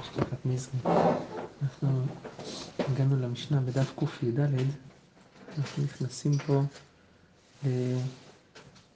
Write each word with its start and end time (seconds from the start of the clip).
לשתות 0.00 0.46
מזרי. 0.46 0.80
אנחנו 1.62 2.02
הגענו 2.78 3.16
למשנה 3.16 3.60
בדף 3.60 3.92
קי"ד, 3.98 4.40
אנחנו 5.58 5.84
נכנסים 5.84 6.32
פה 6.46 6.62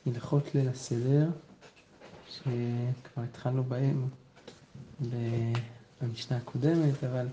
להלכות 0.07 0.54
ליל 0.54 0.68
הסדר, 0.68 1.29
שכבר 2.30 3.22
התחלנו 3.22 3.64
בהם 3.64 4.09
במשנה 6.00 6.36
הקודמת, 6.36 7.04
אבל 7.04 7.26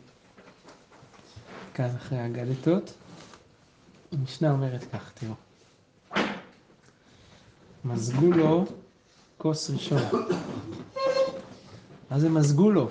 כאן 1.73 1.89
אחרי 1.95 2.17
האגדתות. 2.19 2.93
המשנה 4.11 4.51
אומרת 4.51 4.83
כך, 4.93 5.11
תראו. 5.13 5.33
מזגו 7.85 8.31
לו 8.31 8.65
כוס 9.37 9.69
ראשון. 9.69 10.01
מה 12.11 12.19
זה 12.19 12.29
מזגו 12.29 12.71
לו? 12.71 12.89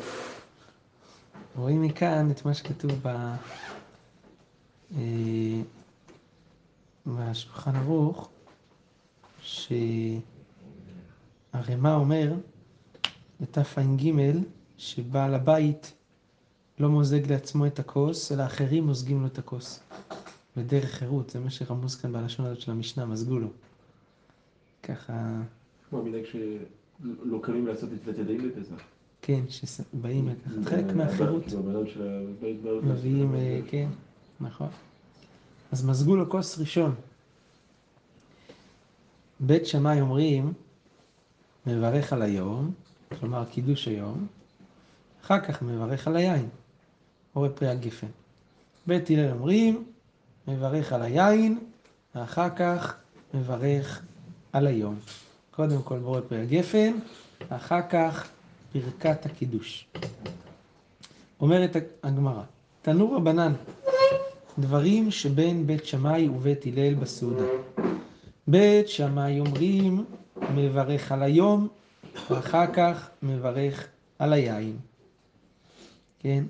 רואים 1.56 1.82
מכאן 1.82 2.30
את 2.30 2.44
מה 2.44 2.54
שכתוב 2.54 2.92
ב... 3.02 3.34
אה, 4.96 5.62
בשולחן 7.06 7.76
ערוך, 7.76 8.30
שהרמ"א 9.40 10.20
אומר 11.84 12.32
בתע"ג 13.40 14.12
שבעל 14.78 15.34
הבית 15.34 15.92
לא 16.78 16.88
מוזג 16.88 17.32
לעצמו 17.32 17.66
את 17.66 17.78
הכוס, 17.78 18.32
אלא 18.32 18.46
אחרים 18.46 18.86
מוזגים 18.86 19.20
לו 19.20 19.26
את 19.26 19.38
הכוס. 19.38 19.80
בדרך 20.56 20.90
חירות, 20.90 21.30
זה 21.30 21.40
מה 21.40 21.50
שרמוז 21.50 21.96
כאן 21.96 22.12
בלשון 22.12 22.46
הזאת 22.46 22.60
של 22.60 22.70
המשנה, 22.70 23.06
מזגו 23.06 23.38
לו. 23.38 23.48
ככה... 24.82 25.40
כמו 25.90 26.02
מנהג 26.02 26.24
שלא 26.24 27.38
קמים 27.42 27.66
לעשות 27.66 27.88
את 28.08 28.18
ידיים 28.18 28.48
בפסח. 28.48 28.99
כן, 29.30 29.42
שבאים 29.48 30.28
לקחת 30.28 30.70
חלק 30.70 30.94
מהחירות. 30.94 31.44
מביאים, 32.82 33.34
אה, 33.34 33.60
כן, 33.68 33.88
נכון. 34.40 34.68
אז 35.72 35.84
מזגו 35.84 36.16
לו 36.16 36.30
כוס 36.30 36.58
ראשון. 36.58 36.94
בית 39.40 39.66
שמאי 39.66 40.00
אומרים, 40.00 40.52
מברך 41.66 42.12
על 42.12 42.22
היום, 42.22 42.72
כלומר 43.20 43.44
קידוש 43.44 43.88
היום, 43.88 44.26
אחר 45.24 45.40
כך 45.40 45.62
מברך 45.62 46.06
על 46.06 46.16
היין, 46.16 46.48
או 47.36 47.40
בפרי 47.40 47.68
הגפן. 47.68 48.06
בית 48.86 49.10
הלל 49.10 49.30
אומרים, 49.30 49.84
מברך 50.48 50.92
על 50.92 51.02
היין, 51.02 51.58
ואחר 52.14 52.48
כך 52.56 52.96
מברך 53.34 54.02
על 54.52 54.66
היום. 54.66 54.98
קודם 55.50 55.82
כל 55.82 55.98
בורא 55.98 56.20
פרי 56.20 56.42
הגפן, 56.42 56.92
אחר 57.48 57.88
כך 57.90 58.30
ברכת 58.74 59.26
הקידוש. 59.26 59.86
אומרת 61.40 61.76
הגמרא, 62.02 62.42
תנו 62.82 63.12
רבנן, 63.12 63.52
דברים 64.58 65.10
שבין 65.10 65.66
בית 65.66 65.86
שמאי 65.86 66.28
ובית 66.28 66.66
הלל 66.66 66.94
בסעודה. 66.94 67.44
בית 68.46 68.88
שמאי 68.88 69.40
אומרים, 69.40 70.04
מברך 70.54 71.12
על 71.12 71.22
היום, 71.22 71.68
ואחר 72.30 72.72
כך 72.72 73.10
מברך 73.22 73.86
על 74.18 74.32
היין. 74.32 74.76
כן? 76.18 76.44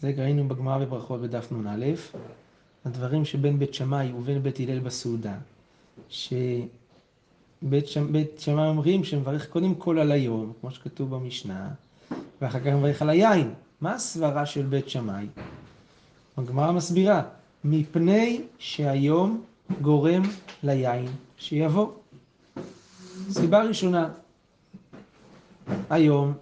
זה 0.00 0.12
ראינו 0.18 0.48
בגמרא 0.48 0.78
בברכות 0.78 1.20
בדף 1.20 1.52
נ"א. 1.52 1.86
הדברים 2.84 3.24
שבין 3.24 3.58
בית 3.58 3.74
שמאי 3.74 4.12
ובין 4.12 4.42
בית 4.42 4.60
הלל 4.60 4.78
בסעודה, 4.78 5.34
שבית 7.86 8.40
שמאי 8.40 8.68
אומרים 8.68 9.04
שמברך 9.04 9.48
קודם 9.48 9.74
כל 9.74 9.98
על 9.98 10.12
היום, 10.12 10.52
כמו 10.60 10.70
שכתוב 10.70 11.10
במשנה, 11.10 11.68
ואחר 12.40 12.60
כך 12.60 12.66
מברך 12.66 13.02
על 13.02 13.10
היין. 13.10 13.54
מה 13.80 13.94
הסברה 13.94 14.46
של 14.46 14.62
בית 14.62 14.88
שמאי? 14.88 15.26
הגמרא 16.36 16.72
מסבירה, 16.72 17.22
מפני 17.64 18.40
שהיום 18.58 19.42
גורם 19.82 20.22
ליין 20.62 21.06
שיבוא. 21.36 21.88
סיבה 23.30 23.62
ראשונה, 23.62 24.08
היום 25.90 26.32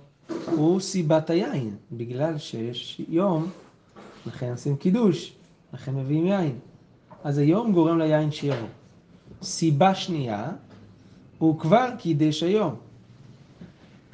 הוא 0.46 0.80
סיבת 0.80 1.30
היין, 1.30 1.76
בגלל 1.92 2.38
שיש 2.38 3.00
יום, 3.08 3.50
לכן 4.26 4.50
עושים 4.50 4.76
קידוש. 4.76 5.32
לכן 5.72 5.94
מביאים 5.94 6.26
יין. 6.26 6.58
אז 7.24 7.38
היום 7.38 7.72
גורם 7.72 7.98
ליין 7.98 8.32
שיבוא. 8.32 8.68
סיבה 9.42 9.94
שנייה, 9.94 10.50
הוא 11.40 11.58
כבר 11.60 11.88
קידש 11.98 12.42
היום. 12.42 12.74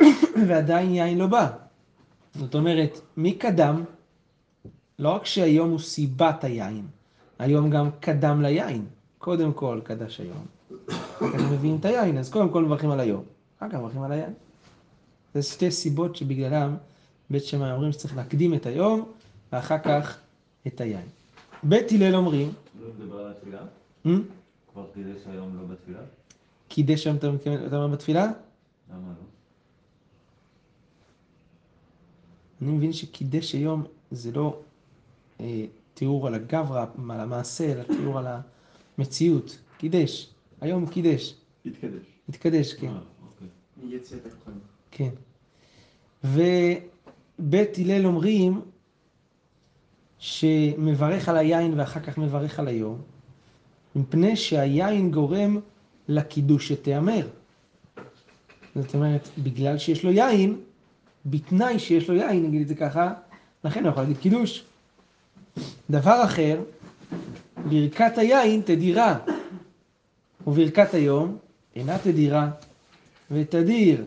ועדיין 0.49 0.95
יין 0.95 1.19
לא 1.19 1.27
בא. 1.27 1.51
זאת 2.35 2.55
אומרת, 2.55 3.01
מי 3.17 3.33
קדם? 3.33 3.85
לא 4.99 5.09
רק 5.09 5.27
שהיום 5.27 5.71
הוא 5.71 5.79
סיבת 5.79 6.45
היין, 6.45 6.87
היום 7.39 7.71
גם 7.71 7.91
קדם 8.01 8.43
ליין. 8.43 8.85
קודם 9.19 9.53
כל 9.53 9.81
קדש 9.85 10.21
היום, 10.21 10.47
אחר 10.89 11.33
כך 11.33 11.41
מביאים 11.53 11.77
את 11.81 11.85
היין, 11.85 12.19
אז 12.19 12.31
קודם 12.31 12.49
כל 12.49 12.65
מברכים 12.65 12.91
על 12.91 13.01
היום, 13.01 13.25
אחר 13.59 13.69
כך 13.71 13.75
מברכים 13.75 14.03
על 14.03 14.13
היין. 14.13 14.33
זה 15.35 15.43
שתי 15.43 15.71
סיבות 15.71 16.17
שבגללם 16.17 16.77
בית 17.31 17.45
שמאי 17.45 17.73
אומרים 17.73 17.93
שצריך 17.93 18.17
להקדים 18.17 18.55
את 18.55 18.67
היום, 18.67 19.13
ואחר 19.53 19.79
כך 19.79 20.19
את 20.67 20.81
היין. 20.81 21.07
בית 21.63 21.93
הלל 21.93 22.15
אומרים... 22.15 22.53
לא 22.81 22.89
מדבר 22.99 23.21
על 23.21 23.31
התפילה? 23.31 23.61
כבר 24.73 24.87
קידש 24.95 25.21
היום 25.33 25.57
לא 25.57 25.63
בתפילה? 25.75 26.01
קידש 26.77 27.07
היום 27.07 27.17
אתה 27.17 27.77
אומר 27.77 27.87
בתפילה? 27.87 28.33
למה 28.91 29.09
לא? 29.09 29.25
אני 32.63 32.73
מבין 32.73 32.93
שקידש 32.93 33.53
היום 33.53 33.85
זה 34.11 34.33
לא 34.33 34.61
אה, 35.41 35.65
תיאור 35.95 36.27
על 36.27 36.35
הגברא, 36.35 36.85
על 37.11 37.21
המעשה, 37.21 37.73
אלא 37.73 37.83
תיאור 37.83 38.19
על 38.19 38.27
המציאות. 38.99 39.59
קידש. 39.79 40.31
היום 40.61 40.87
קידש. 40.87 41.35
התקדש. 41.67 42.07
התקדש, 42.29 42.73
כן. 42.73 42.87
אה, 42.87 42.99
אוקיי. 43.23 43.99
הכוכבים. 44.27 44.61
כן. 44.91 45.11
ובית 46.25 47.79
הלל 47.79 48.07
אומרים 48.07 48.61
שמברך 50.19 51.29
על 51.29 51.37
היין 51.37 51.79
ואחר 51.79 52.01
כך 52.01 52.19
מברך 52.19 52.59
על 52.59 52.69
היום, 52.69 53.03
מפני 53.97 54.37
שהיין 54.37 55.11
גורם 55.11 55.61
לקידוש 56.09 56.69
שתיאמר. 56.69 57.27
זאת 58.75 58.95
אומרת, 58.95 59.29
בגלל 59.39 59.79
שיש 59.79 60.05
לו 60.05 60.11
יין, 60.11 60.61
בתנאי 61.27 61.79
שיש 61.79 62.09
לו 62.09 62.15
יין, 62.15 62.47
נגיד 62.47 62.61
את 62.61 62.69
זה 62.69 62.75
ככה, 62.75 63.13
לכן 63.65 63.83
הוא 63.83 63.91
יכול 63.91 64.03
להגיד 64.03 64.19
קידוש. 64.19 64.65
דבר 65.91 66.25
אחר, 66.25 66.61
ברכת 67.69 68.19
היין 68.19 68.61
תדירה, 68.65 69.19
וברכת 70.47 70.95
היום 70.95 71.39
אינה 71.77 71.99
תדירה, 71.99 72.51
ותדיר, 73.31 74.05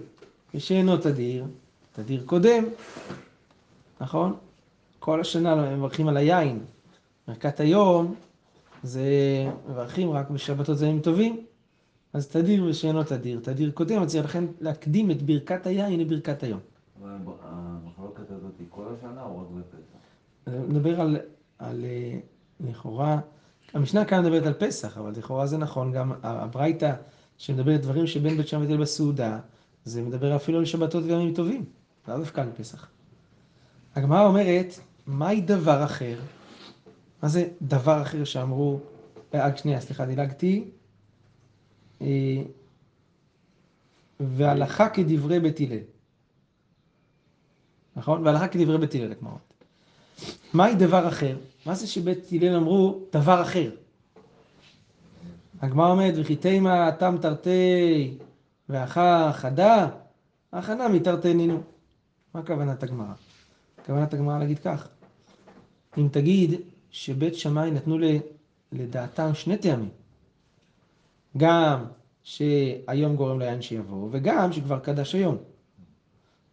ושאינו 0.55 0.97
תדיר, 0.97 1.45
תדיר 1.93 2.23
קודם, 2.25 2.63
נכון? 4.01 4.35
כל 4.99 5.21
השנה 5.21 5.75
מברכים 5.75 6.07
על 6.07 6.17
היין. 6.17 6.59
ברכת 7.27 7.59
היום 7.59 8.15
זה 8.83 9.03
מברכים 9.69 10.11
רק 10.11 10.29
בשבתות 10.29 10.77
זמים 10.77 10.99
טובים. 10.99 11.45
אז 12.13 12.27
תדיר 12.27 12.63
ושאינו 12.63 13.03
תדיר, 13.03 13.39
תדיר 13.43 13.71
קודם, 13.71 14.01
אז 14.01 14.15
לכן 14.15 14.43
להקדים 14.59 15.11
את 15.11 15.21
ברכת 15.21 15.67
היין 15.67 15.99
לברכת 15.99 16.43
היום. 16.43 16.59
אבל 17.01 17.09
המחלוקת 17.41 18.31
הזאת 18.31 18.53
היא 18.59 18.67
כל 18.69 18.85
השנה 18.97 19.23
או 19.23 19.39
רק 19.39 19.47
בפסח? 19.49 19.99
אני 20.47 20.57
מדבר 20.57 21.01
על, 21.01 21.17
על 21.59 21.85
אה, 21.85 22.19
לכאורה, 22.59 23.19
המשנה 23.73 24.05
כאן 24.05 24.23
מדברת 24.23 24.45
על 24.45 24.53
פסח, 24.53 24.97
אבל 24.97 25.11
לכאורה 25.11 25.47
זה 25.47 25.57
נכון, 25.57 25.91
גם 25.91 26.11
הברייתא 26.23 26.93
שמדברת 27.37 27.81
דברים 27.81 28.07
שבין 28.07 28.37
בית 28.37 28.47
שם 28.47 28.61
ותל 28.63 28.77
בסעודה, 28.77 29.39
זה 29.85 30.01
מדבר 30.01 30.35
אפילו 30.35 30.57
על 30.57 30.65
שבתות 30.65 31.03
וימים 31.03 31.33
טובים, 31.33 31.65
לאו 32.07 32.17
דווקא 32.17 32.41
על 32.41 32.49
פסח. 32.57 32.87
הגמרא 33.95 34.25
אומרת, 34.25 34.79
מהי 35.07 35.41
דבר 35.41 35.83
אחר? 35.83 36.19
מה 37.23 37.29
זה 37.29 37.47
דבר 37.61 38.01
אחר 38.01 38.23
שאמרו, 38.23 38.79
רק 39.33 39.53
אה, 39.53 39.57
שנייה, 39.57 39.81
סליחה, 39.81 40.05
דילגתי. 40.05 40.65
אה, 42.01 42.41
והלכה 44.19 44.89
כדברי 44.89 45.39
בית 45.39 45.59
הלל. 45.59 45.79
נכון? 47.95 48.27
והלכה 48.27 48.47
כדברי 48.47 48.77
בית 48.77 48.95
הלל, 48.95 49.11
הגמרא. 49.11 49.33
מהי 50.53 50.75
דבר 50.75 51.07
אחר? 51.07 51.37
מה 51.65 51.75
זה 51.75 51.87
שבית 51.87 52.27
הלל 52.31 52.55
אמרו 52.55 52.99
דבר 53.13 53.41
אחר? 53.41 53.71
הגמרא 55.61 55.91
אומרת, 55.91 56.13
וכי 56.17 56.35
תימא 56.35 56.91
תם 56.91 57.15
תרתי 57.21 58.17
ואחה 58.69 59.31
חדה, 59.33 59.87
הכנה 60.53 60.87
מתרתנינו. 60.87 61.61
מה 62.33 62.43
כוונת 62.45 62.83
הגמרא? 62.83 63.13
כוונת 63.85 64.13
הגמרא 64.13 64.39
להגיד 64.39 64.59
כך, 64.59 64.87
אם 65.97 66.07
תגיד 66.11 66.51
שבית 66.91 67.35
שמאי 67.35 67.71
נתנו 67.71 67.97
לדעתם 68.71 69.33
שני 69.33 69.57
טעמים, 69.57 69.89
גם 71.37 71.85
שהיום 72.23 73.15
גורם 73.15 73.39
ליין 73.39 73.61
שיבוא, 73.61 74.09
וגם 74.11 74.53
שכבר 74.53 74.79
קדש 74.79 75.15
היום. 75.15 75.37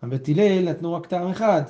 הבית 0.02 0.28
הלל 0.28 0.70
נתנו 0.70 0.94
רק 0.94 1.06
טעם 1.06 1.28
אחד, 1.28 1.62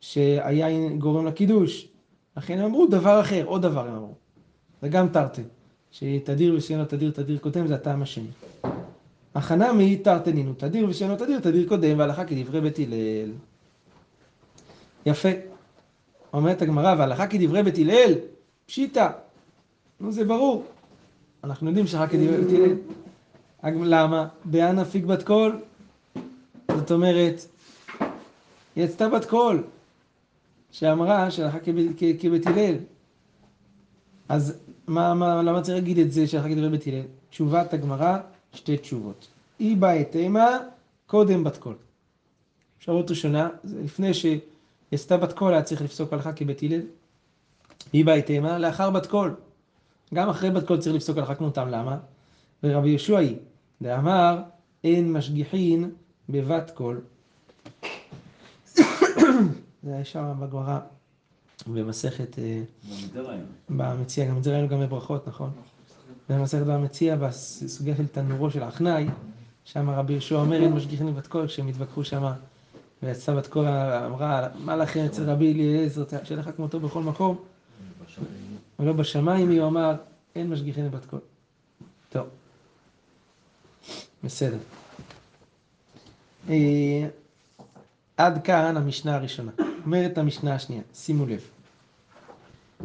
שהיין 0.00 0.98
גורם 0.98 1.26
לקידוש. 1.26 1.88
לכן 2.36 2.58
הם 2.58 2.64
אמרו 2.64 2.86
דבר 2.86 3.20
אחר, 3.20 3.44
עוד 3.46 3.62
דבר 3.62 3.88
הם 3.88 3.94
אמרו. 3.94 4.14
זה 4.82 4.88
גם 4.88 5.08
תרתי, 5.08 5.42
שתדיר 5.90 6.54
ושאינו 6.56 6.84
תדיר 6.84 7.10
תדיר 7.10 7.38
קודם, 7.38 7.66
זה 7.66 7.74
הטעם 7.74 8.02
השני. 8.02 8.30
החנמי 9.34 9.96
תרתנינו, 9.96 10.54
תדיר 10.54 10.86
ושאינו 10.88 11.16
תדיר 11.16 11.40
תדיר 11.40 11.68
קודם, 11.68 11.98
והלכה 11.98 12.24
כדברי 12.24 12.60
בית 12.60 12.78
הלל. 12.78 13.32
יפה. 15.06 15.28
אומרת 16.32 16.62
הגמרא, 16.62 16.94
והלכה 16.98 17.26
כדברי 17.26 17.62
בית 17.62 17.78
הלל, 17.78 18.14
פשיטא. 18.66 19.08
נו, 20.00 20.12
זה 20.12 20.24
ברור. 20.24 20.64
אנחנו 21.44 21.68
יודעים 21.68 21.86
שהלכה 21.86 22.06
כדברי. 22.12 22.74
אג- 23.62 23.74
למה? 23.84 24.28
והא 24.44 24.84
נפיק 24.84 25.04
בת 25.04 25.22
קול. 25.22 25.60
זאת 26.76 26.92
אומרת, 26.92 27.44
יצתה 28.76 29.08
בת 29.08 29.24
קול, 29.24 29.62
שאמרה 30.70 31.30
שהלכה 31.30 31.58
כבית 32.20 32.46
הלל. 32.46 32.74
אז 34.28 34.58
מה, 34.86 35.14
מה, 35.14 35.42
למה 35.42 35.62
צריך 35.62 35.74
להגיד 35.78 35.98
את 35.98 36.12
זה 36.12 36.26
שהלכה 36.26 36.48
כדברי 36.48 36.68
בית 36.68 36.86
הלל? 36.86 37.02
תשובת 37.30 37.74
הגמרא, 37.74 38.18
שתי 38.54 38.76
תשובות. 38.76 39.26
איבעית 39.60 40.04
אימא, 40.04 40.58
קודם 41.06 41.44
בת 41.44 41.56
קול. 41.56 41.74
אפשרות 42.78 43.10
ראשונה, 43.10 43.48
לפני 43.64 44.10
שיצתה 44.14 45.16
בת 45.16 45.32
קול 45.32 45.52
היה 45.52 45.62
צריך 45.62 45.82
לפסוק 45.82 46.12
הלכה 46.12 46.32
כבית 46.32 46.62
הלל. 46.62 46.80
איבעית 47.94 48.22
אימא, 48.22 48.58
לאחר 48.58 48.90
בת 48.90 49.06
קול. 49.06 49.34
גם 50.14 50.28
אחרי 50.28 50.50
בת 50.50 50.66
קול 50.66 50.78
צריך 50.80 50.96
לפסוק 50.96 51.18
הלכה 51.18 51.34
כמותם, 51.34 51.68
למה? 51.68 51.98
ורבי 52.62 52.88
יהושע 52.88 53.18
היא, 53.18 53.36
דאמר, 53.82 54.42
אין 54.84 55.12
משגיחין 55.12 55.90
בבת 56.28 56.70
קול. 56.74 57.00
זה 59.82 59.94
היה 59.94 60.04
שם 60.04 60.32
בגמרא, 60.40 60.78
במסכת, 61.66 62.38
אה. 62.38 62.62
בבא 63.70 63.87
מציעא, 63.87 64.26
גם 64.26 64.38
את 64.38 64.44
זה 64.44 64.52
ראינו 64.52 64.68
גם 64.68 64.80
בברכות, 64.80 65.28
נכון? 65.28 65.50
במסכת 66.28 66.66
בבא 66.66 66.81
מציעא, 66.81 67.16
בסוגיה 67.16 67.96
של 67.96 68.06
תנורו 68.06 68.50
של 68.50 68.62
עכנאי, 68.62 69.06
שם 69.64 69.90
רבי 69.90 70.12
יהושע 70.12 70.36
אומר, 70.36 70.62
אין 70.62 70.72
משגיחין 70.72 71.14
בבת 71.14 71.26
קול, 71.26 71.46
כשהם 71.46 71.68
התווכחו 71.68 72.04
שם, 72.04 72.32
ויצאה 73.02 73.34
בת 73.34 73.46
קול, 73.46 73.66
אמרה, 74.06 74.48
מה 74.64 74.76
לכם 74.76 75.04
אצל 75.04 75.30
רבי 75.30 75.52
אליעזר, 75.52 76.04
שיהיה 76.24 76.40
לך 76.40 76.50
כמותו 76.56 76.80
בכל 76.80 77.02
מקום, 77.02 77.36
ולא 78.80 78.92
בשמיים, 78.92 79.50
הוא 79.50 79.68
אמר, 79.68 79.94
אין 80.34 80.50
משגיחין 80.50 80.90
בבת 80.90 81.04
קול. 81.04 81.20
טוב, 82.08 82.26
בסדר. 84.24 84.58
אה, 86.48 87.08
עד 88.16 88.44
כאן 88.44 88.76
המשנה 88.76 89.14
הראשונה. 89.16 89.52
אומרת 89.84 90.18
המשנה 90.18 90.54
השנייה, 90.54 90.82
שימו 90.94 91.26
לב. 91.26 91.48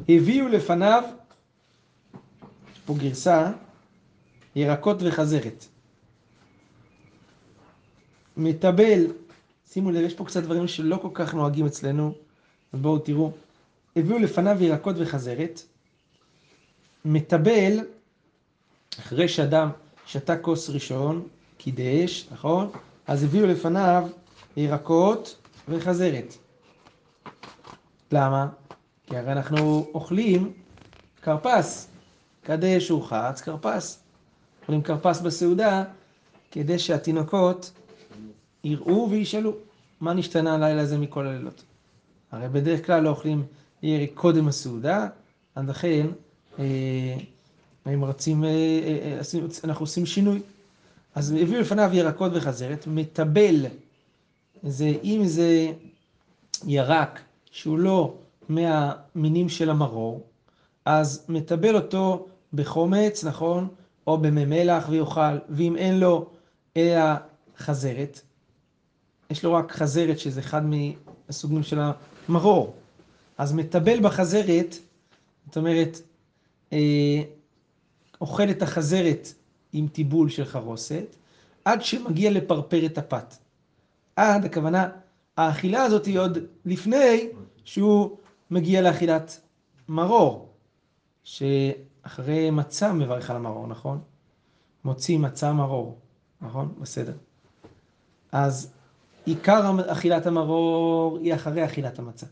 הביאו 0.10 0.48
לפניו, 0.48 1.04
יש 2.74 2.80
פה 2.86 2.94
גרסה, 2.98 3.52
ירקות 4.56 4.98
וחזרת. 5.02 5.66
מטבל, 8.38 9.06
שימו 9.72 9.92
לב, 9.92 10.02
יש 10.02 10.14
פה 10.14 10.26
קצת 10.26 10.44
דברים 10.44 10.68
שלא 10.68 11.00
כל 11.02 11.10
כך 11.14 11.34
נוהגים 11.34 11.66
אצלנו, 11.66 12.14
אז 12.74 12.80
בואו 12.80 13.00
תראו. 13.00 13.32
הביאו 13.96 14.20
לפניו 14.20 14.64
ירקות 14.64 14.96
וחזרת, 15.00 15.62
מטבל, 17.06 17.80
אחרי 19.00 19.28
שאדם 19.28 19.70
שתה 20.06 20.38
כוס 20.38 20.70
ראשון, 20.70 21.28
קידש, 21.58 22.28
נכון? 22.32 22.72
אז 23.08 23.24
הביאו 23.24 23.48
לפניו 23.48 24.08
ירקות 24.58 25.38
וחזרת. 25.70 26.34
למה? 28.12 28.48
כי 29.08 29.18
הרי 29.18 29.32
אנחנו 29.32 29.88
אוכלים 29.94 30.54
כרפס, 31.22 31.88
קדש 32.44 32.92
ורחץ 32.92 33.42
כרפס. 33.42 34.00
אוכלים 34.62 34.82
כרפס 34.82 35.22
בסעודה 35.22 35.84
כדי 36.52 36.80
שהתינוקות 36.80 37.72
יראו 38.64 39.08
וישאלו 39.12 39.54
מה 40.02 40.14
נשתנה 40.14 40.56
הלילה 40.56 40.82
הזה 40.82 40.98
מכל 40.98 41.28
הלילות. 41.28 41.64
הרי 42.32 42.50
בדרך 42.50 42.86
כלל 42.86 43.04
לא 43.04 43.10
אוכלים 43.10 43.46
ירק 43.84 44.10
קודם 44.14 44.48
הסעודה, 44.48 45.08
אז 45.56 45.70
לכן 45.70 46.08
אה, 46.60 47.18
הם 47.86 48.04
רוצים, 48.04 48.44
אה, 48.44 48.50
אה, 48.50 49.20
אנחנו 49.64 49.84
עושים 49.84 50.06
שינוי. 50.06 50.42
אז 51.16 51.32
הביאו 51.32 51.62
לפניו 51.62 51.90
ירקות 51.94 52.32
וחזרת, 52.36 52.88
מטבל, 52.88 53.66
זה 54.64 54.94
אם 55.04 55.22
זה 55.26 55.72
ירק 56.68 57.20
שהוא 57.52 57.80
לא 57.80 58.14
מהמינים 58.50 59.50
של 59.50 59.70
המרור, 59.70 60.24
אז 60.86 61.26
מטבל 61.30 61.76
אותו 61.76 62.28
בחומץ, 62.54 63.24
נכון? 63.24 63.68
או 64.08 64.18
במי 64.18 64.46
מלח 64.46 64.90
ויאכל, 64.90 65.38
ואם 65.50 65.76
אין 65.76 66.00
לו 66.00 66.30
אלא 66.78 67.02
חזרת, 67.58 68.22
יש 69.30 69.44
לו 69.44 69.54
רק 69.54 69.72
חזרת 69.72 70.20
שזה 70.20 70.40
אחד 70.40 70.62
מהסוגים 70.66 71.64
של 71.64 71.80
המרור, 72.30 72.76
אז 73.38 73.54
מטבל 73.54 74.00
בחזרת, 74.00 74.76
זאת 75.48 75.58
אומרת, 75.58 75.98
אה, 75.98 76.15
אוכל 78.22 78.50
את 78.50 78.62
החזרת 78.62 79.28
עם 79.74 79.88
טיבול 79.88 80.30
של 80.30 80.46
חרוסת, 80.46 81.16
עד 81.66 81.82
שמגיע 81.82 82.32
לפרפרת 82.32 82.98
הפת. 82.98 83.36
עד, 84.16 84.46
הכוונה, 84.46 84.90
האכילה 85.38 85.84
הזאת 85.84 86.06
היא 86.06 86.20
עוד 86.20 86.38
לפני 86.66 87.28
שהוא 87.64 88.18
מגיע 88.52 88.82
לאכילת 88.82 89.42
מרור, 89.90 90.50
שאחרי 91.24 92.50
מצה 92.52 92.94
מברך 92.94 93.30
על 93.30 93.36
המרור, 93.36 93.68
נכון? 93.68 94.00
מוציא 94.84 95.18
מצה 95.20 95.54
מרור, 95.54 95.98
נכון? 96.42 96.74
בסדר. 96.82 97.14
אז 98.32 98.74
עיקר 99.26 99.72
אכילת 99.88 100.26
המרור 100.26 101.18
היא 101.22 101.34
אחרי 101.34 101.66
אכילת 101.66 102.00
המצה. 102.00 102.26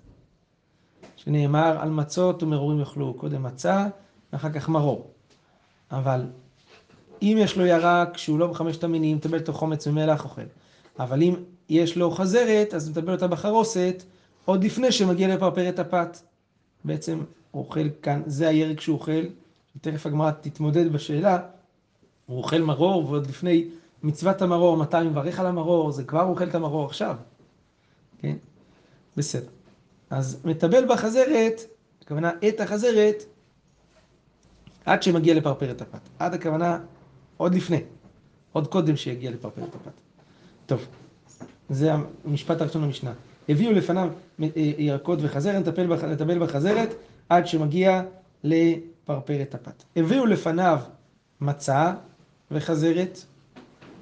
שנאמר 1.15 1.77
על 1.79 1.89
מצות 1.89 2.43
ומרורים 2.43 2.79
יאכלו 2.79 3.13
קודם 3.13 3.43
מצה, 3.43 3.87
ואחר 4.33 4.51
כך 4.51 4.69
מרור. 4.69 5.11
אבל 5.91 6.25
אם 7.21 7.37
יש 7.39 7.57
לו 7.57 7.65
ירק 7.65 8.17
שהוא 8.17 8.39
לא 8.39 8.47
בחמשת 8.47 8.83
המינים, 8.83 9.17
מטבל 9.17 9.39
אותו 9.39 9.53
חומץ 9.53 9.87
ומלח 9.87 10.23
אוכל. 10.23 10.41
אבל 10.99 11.21
אם 11.21 11.35
יש 11.69 11.97
לו 11.97 12.11
חזרת, 12.11 12.73
אז 12.73 12.89
מטבל 12.89 13.13
אותה 13.13 13.27
בחרוסת, 13.27 14.03
עוד 14.45 14.63
לפני 14.63 14.91
שמגיע 14.91 15.35
לפרפרת 15.35 15.79
הפת. 15.79 16.19
בעצם 16.83 17.19
הוא 17.51 17.65
אוכל 17.65 17.89
כאן, 18.01 18.21
זה 18.25 18.47
הירק 18.47 18.81
שהוא 18.81 18.97
אוכל, 18.99 19.21
תכף 19.81 20.05
הגמרא 20.05 20.31
תתמודד 20.31 20.93
בשאלה, 20.93 21.39
הוא 22.25 22.37
אוכל 22.37 22.61
מרור, 22.61 23.09
ועוד 23.09 23.27
לפני 23.27 23.67
מצוות 24.03 24.41
המרור, 24.41 24.77
מתי 24.77 24.97
הוא 24.97 25.05
מברך 25.05 25.39
על 25.39 25.45
המרור, 25.45 25.91
זה 25.91 26.03
כבר 26.03 26.23
אוכל 26.23 26.49
את 26.49 26.55
המרור 26.55 26.85
עכשיו. 26.85 27.15
כן? 28.19 28.35
בסדר. 29.17 29.49
אז 30.09 30.39
מטבל 30.45 30.85
בחזרת, 30.85 31.61
הכוונה 32.01 32.31
את 32.47 32.59
החזרת, 32.59 33.23
עד 34.85 35.03
שמגיע 35.03 35.33
לפרפרת 35.33 35.81
הפת. 35.81 35.99
עד 36.19 36.33
הכוונה 36.33 36.79
עוד 37.37 37.55
לפני, 37.55 37.81
עוד 38.51 38.67
קודם 38.67 38.95
שיגיע 38.95 39.31
לפרפרת 39.31 39.75
הפת. 39.75 39.91
טוב, 40.65 40.85
זה 41.69 41.91
המשפט 42.25 42.61
הראשון 42.61 42.81
במשנה. 42.83 43.13
הביאו 43.49 43.71
לפניו 43.71 44.09
אה, 44.41 44.47
ירקות 44.77 45.19
וחזרת, 45.21 45.55
נטפל 45.67 45.87
בח- 45.87 46.03
נטבל 46.03 46.39
בחזרת, 46.39 46.89
עד 47.29 47.47
שמגיע 47.47 48.01
לפרפרת 48.43 49.55
הפת. 49.55 49.83
הביאו 49.95 50.25
לפניו 50.25 50.79
מצה 51.41 51.93
וחזרת, 52.51 53.19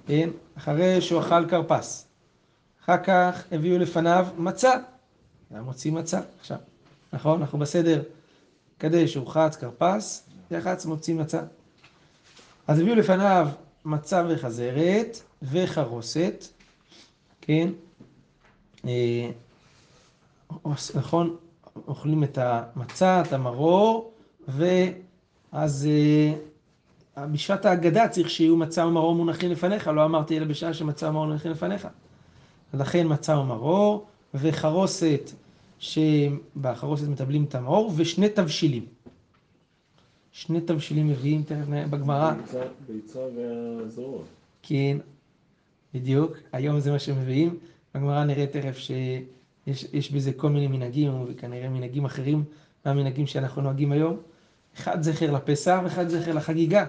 כן, 0.07 0.29
אחרי 0.57 1.01
שהוא 1.01 1.19
אכל 1.21 1.49
כרפס. 1.49 2.07
אחר 2.83 2.97
כך 3.03 3.43
הביאו 3.51 3.77
לפניו 3.77 4.27
מצה, 4.37 4.71
היה 5.51 5.61
מוציא 5.61 5.91
מצה 5.91 6.19
עכשיו, 6.39 6.57
נכון? 7.13 7.41
אנחנו 7.41 7.59
בסדר, 7.59 8.01
קדש, 8.77 9.15
הורחץ, 9.15 9.55
כרפס, 9.55 10.29
יחץ, 10.51 10.85
מוציא 10.85 11.15
מצה. 11.15 11.41
אז 12.67 12.79
הביאו 12.79 12.95
לפניו 12.95 13.47
מצה 13.85 14.23
וחזרת 14.29 15.21
וחרוסת, 15.43 16.45
כן? 17.41 17.69
אה, 18.87 19.29
נכון, 20.95 21.35
אוכלים 21.87 22.23
את 22.23 22.37
המצה, 22.37 23.21
את 23.21 23.33
המרור, 23.33 24.11
ואז 24.47 25.87
אה, 27.17 27.25
בשעת 27.27 27.65
ההגדה 27.65 28.07
צריך 28.07 28.29
שיהיו 28.29 28.57
מצה 28.57 28.85
ומרור 28.85 29.15
מונחים 29.15 29.51
לפניך, 29.51 29.87
לא 29.87 30.05
אמרתי 30.05 30.37
אלא 30.37 30.45
בשעה 30.45 30.73
שמצה 30.73 31.09
ומרור 31.09 31.25
מונחים 31.25 31.51
לפניך. 31.51 31.87
לכן 32.73 33.05
מצה 33.09 33.37
ומרור, 33.37 34.05
וחרוסת, 34.33 35.31
שבחרוסת 35.79 37.07
מטבלים 37.07 37.43
את 37.43 37.55
המרור, 37.55 37.91
ושני 37.95 38.29
תבשילים. 38.29 38.85
שני 40.31 40.61
תבשילים 40.61 41.07
מביאים 41.07 41.43
תכף 41.43 41.65
בגמרא. 41.89 42.33
ביצה- 42.87 43.19
והזרועות. 43.35 44.25
כן, 44.61 44.97
בדיוק, 45.93 46.31
היום 46.51 46.79
זה 46.79 46.91
מה 46.91 46.99
שמביאים, 46.99 47.57
בגמרא 47.95 48.23
נראה 48.23 48.45
תכף 48.47 48.77
שיש 48.77 49.85
יש 49.93 50.11
בזה 50.11 50.33
כל 50.33 50.49
מיני 50.49 50.67
מנהגים, 50.67 51.25
וכנראה 51.27 51.69
מנהגים 51.69 52.05
אחרים 52.05 52.43
מהמנהגים 52.85 53.27
שאנחנו 53.27 53.61
נוהגים 53.61 53.91
היום. 53.91 54.17
אחד 54.77 55.01
זכר 55.03 55.31
לפסח 55.31 55.79
ואחד 55.83 56.07
זכר 56.07 56.33
לחגיגה. 56.33 56.85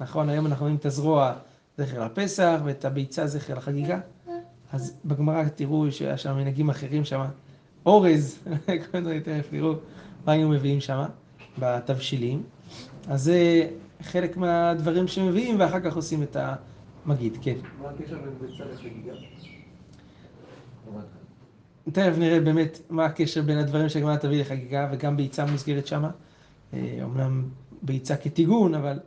נכון, 0.00 0.28
היום 0.28 0.46
אנחנו 0.46 0.62
רואים 0.64 0.76
את 0.76 0.86
הזרוע 0.86 1.32
זכר 1.78 2.04
לפסח 2.04 2.60
ואת 2.64 2.84
הביצה 2.84 3.26
זכר 3.26 3.54
לחגיגה. 3.54 4.00
אז 4.72 4.96
בגמרא 5.04 5.44
תראו 5.54 5.86
שהיה 5.92 6.16
שם 6.18 6.36
מנהגים 6.36 6.68
אחרים 6.70 7.04
שם, 7.04 7.24
אורז, 7.86 8.38
כל 8.90 9.00
מיני 9.00 9.20
תכף 9.20 9.48
תראו 9.50 9.72
מה 10.26 10.32
היו 10.32 10.48
מביאים 10.48 10.80
שם 10.80 11.04
בתבשילים. 11.58 12.42
אז 13.08 13.22
זה 13.22 13.68
חלק 14.02 14.36
מהדברים 14.36 15.08
שמביאים 15.08 15.60
ואחר 15.60 15.80
כך 15.80 15.96
עושים 15.96 16.22
את 16.22 16.36
המגיד, 17.06 17.38
כן. 17.42 17.56
מה 17.82 17.88
הקשר 17.90 18.18
בין 18.18 18.48
ביצה 18.50 18.64
לחגיגה? 18.64 19.12
תכף 21.92 22.18
נראה 22.18 22.40
באמת 22.40 22.80
מה 22.90 23.04
הקשר 23.04 23.42
בין 23.42 23.58
הדברים 23.58 23.88
שהגמרא 23.88 24.16
תביא 24.16 24.40
לחגיגה 24.40 24.88
וגם 24.92 25.16
ביצה 25.16 25.46
מוזכרת 25.46 25.86
שמה. 25.86 26.10
אומנם 27.02 27.48
ביצה 27.82 28.16
כטיגון, 28.16 28.74
אבל 28.74 28.98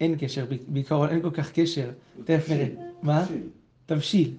אין 0.00 0.14
קשר, 0.18 0.46
בעיקרון 0.68 1.08
אין 1.08 1.22
כל 1.22 1.30
כך 1.30 1.52
קשר. 1.52 1.90
תכף 2.24 2.50
נראה. 2.50 2.66
מה? 3.02 3.24
תבשיל. 3.24 3.42
תבשיל. 3.86 4.34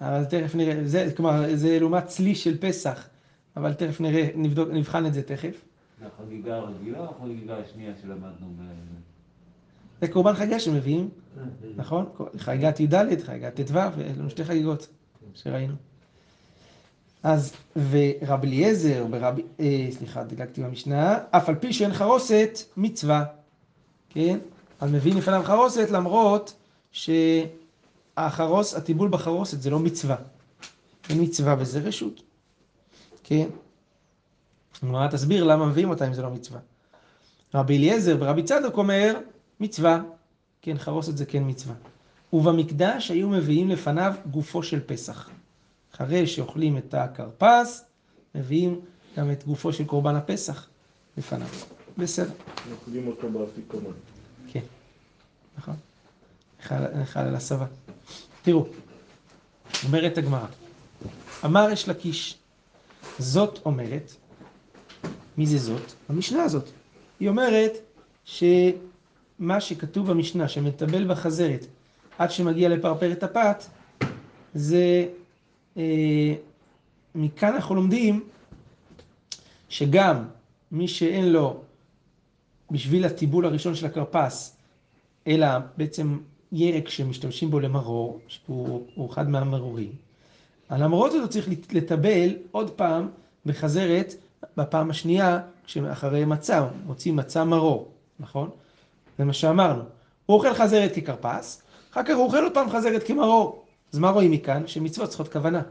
אבל 0.00 0.24
תכף 0.24 0.54
נראה, 0.54 0.84
זה, 0.84 1.12
כלומר, 1.16 1.56
זה 1.56 1.78
לעומת 1.78 2.06
צלי 2.06 2.34
של 2.34 2.58
פסח, 2.58 3.08
אבל 3.56 3.74
תכף 3.74 4.00
נראה, 4.00 4.28
נבדוק, 4.34 4.68
נבחן 4.72 5.06
את 5.06 5.14
זה 5.14 5.22
תכף. 5.22 5.64
זה 6.00 6.06
החגיגה 6.06 6.56
הרגילה 6.56 6.98
או 6.98 7.04
החגיגה 7.10 7.56
השנייה 7.58 7.92
שלמדנו 8.02 8.46
ב... 8.58 8.62
זה 10.00 10.08
קורבן 10.08 10.34
חגיגה 10.34 10.60
שמביאים, 10.60 11.08
נכון? 11.76 12.06
חגיגת 12.38 12.80
י"ד, 12.80 13.20
חגיגת 13.20 13.60
ט"ו, 13.60 13.78
אלו 14.18 14.30
שתי 14.30 14.44
חגיגות 14.44 14.88
שראינו. 15.34 15.74
אז, 17.22 17.52
ורבי 17.90 18.46
אליעזר, 18.46 19.06
ברבי, 19.10 19.42
אה, 19.60 19.88
סליחה, 19.90 20.24
דילגתי 20.24 20.62
במשנה, 20.62 21.18
אף 21.30 21.48
על 21.48 21.54
פי 21.54 21.72
שאין 21.72 21.92
חרוסת, 21.92 22.58
מצווה, 22.76 23.24
כן? 24.08 24.38
אז 24.80 24.92
מביאים 24.92 25.18
לפניו 25.18 25.42
חרוסת 25.44 25.90
למרות 25.90 26.54
שהחרוס, 26.92 28.74
הטיבול 28.74 29.08
בחרוסת 29.08 29.62
זה 29.62 29.70
לא 29.70 29.78
מצווה. 29.78 30.16
אין 31.10 31.22
מצווה 31.22 31.56
וזה 31.58 31.80
רשות, 31.80 32.22
כן? 33.24 33.48
הגמרא 34.82 35.08
תסביר 35.08 35.44
למה 35.44 35.66
מביאים 35.66 35.90
אותה 35.90 36.06
אם 36.06 36.14
זה 36.14 36.22
לא 36.22 36.30
מצווה. 36.30 36.60
רבי 37.54 37.78
אליעזר 37.78 38.16
ורבי 38.20 38.42
צדוק 38.42 38.76
אומר, 38.76 39.18
מצווה, 39.60 40.02
כן, 40.62 40.78
חרוסת 40.78 41.16
זה 41.16 41.26
כן 41.26 41.42
מצווה. 41.46 41.74
ובמקדש 42.32 43.10
היו 43.10 43.28
מביאים 43.28 43.70
לפניו 43.70 44.14
גופו 44.30 44.62
של 44.62 44.80
פסח. 44.86 45.28
אחרי 45.94 46.26
שאוכלים 46.26 46.78
את 46.78 46.94
הכרפס, 46.94 47.84
מביאים 48.34 48.80
גם 49.16 49.30
את 49.30 49.44
גופו 49.46 49.72
של 49.72 49.84
קורבן 49.84 50.16
הפסח 50.16 50.68
לפניו. 51.18 51.48
בסדר, 51.98 52.32
אוכלים 52.72 53.06
אותו 53.06 53.30
באפיקומן. 53.30 53.90
כן, 54.48 54.60
נכון. 55.58 55.74
נאכל 56.70 57.20
על 57.20 57.34
הסבה. 57.34 57.66
תראו, 58.42 58.66
אומרת 59.84 60.18
הגמרא, 60.18 60.46
אמר 61.44 61.70
יש 61.72 61.88
לקיש, 61.88 62.38
זאת 63.18 63.58
אומרת, 63.64 64.12
מי 65.38 65.46
זה 65.46 65.58
זאת? 65.58 65.92
המשנה 66.08 66.42
הזאת. 66.42 66.68
היא 67.20 67.28
אומרת 67.28 67.72
שמה 68.24 69.60
שכתוב 69.60 70.10
במשנה, 70.10 70.48
שמטבל 70.48 71.08
בחזרת 71.08 71.66
עד 72.18 72.30
שמגיע 72.30 72.68
לפרפרת 72.68 73.22
הפת, 73.22 73.64
זה, 74.54 75.06
אה, 75.76 76.34
מכאן 77.14 77.54
אנחנו 77.54 77.74
לומדים 77.74 78.24
שגם 79.68 80.24
מי 80.72 80.88
שאין 80.88 81.32
לו 81.32 81.60
בשביל 82.70 83.04
הטיבול 83.04 83.46
הראשון 83.46 83.74
של 83.74 83.86
הכרפס, 83.86 84.56
אלא 85.26 85.46
בעצם 85.76 86.18
ירק 86.52 86.88
שמשתמשים 86.88 87.50
בו 87.50 87.60
למרור, 87.60 88.20
שהוא 88.28 88.86
הוא 88.94 89.10
אחד 89.10 89.28
מהמרורים. 89.28 89.92
על 90.68 90.82
המרורות 90.82 91.12
הזאת 91.12 91.30
צריך 91.30 91.48
לטבל 91.72 92.36
עוד 92.50 92.70
פעם 92.70 93.08
בחזרת 93.46 94.14
בפעם 94.56 94.90
השנייה, 94.90 95.40
אחרי 95.92 96.24
מצה, 96.24 96.68
מוצאים 96.86 97.16
מצה 97.16 97.44
מרור, 97.44 97.90
נכון? 98.20 98.50
זה 99.18 99.24
מה 99.24 99.32
שאמרנו. 99.32 99.82
הוא 100.26 100.36
אוכל 100.36 100.54
חזרת 100.54 100.92
ככרפס, 100.94 101.62
אחר 101.92 102.02
כך 102.02 102.14
הוא 102.14 102.24
אוכל 102.24 102.42
עוד 102.42 102.54
פעם 102.54 102.70
חזרת 102.70 103.06
כמרור. 103.06 103.64
אז 103.92 103.98
מה 103.98 104.10
רואים 104.10 104.30
מכאן? 104.30 104.66
שמצוות 104.66 105.08
צריכות 105.08 105.32
כוונה. 105.32 105.62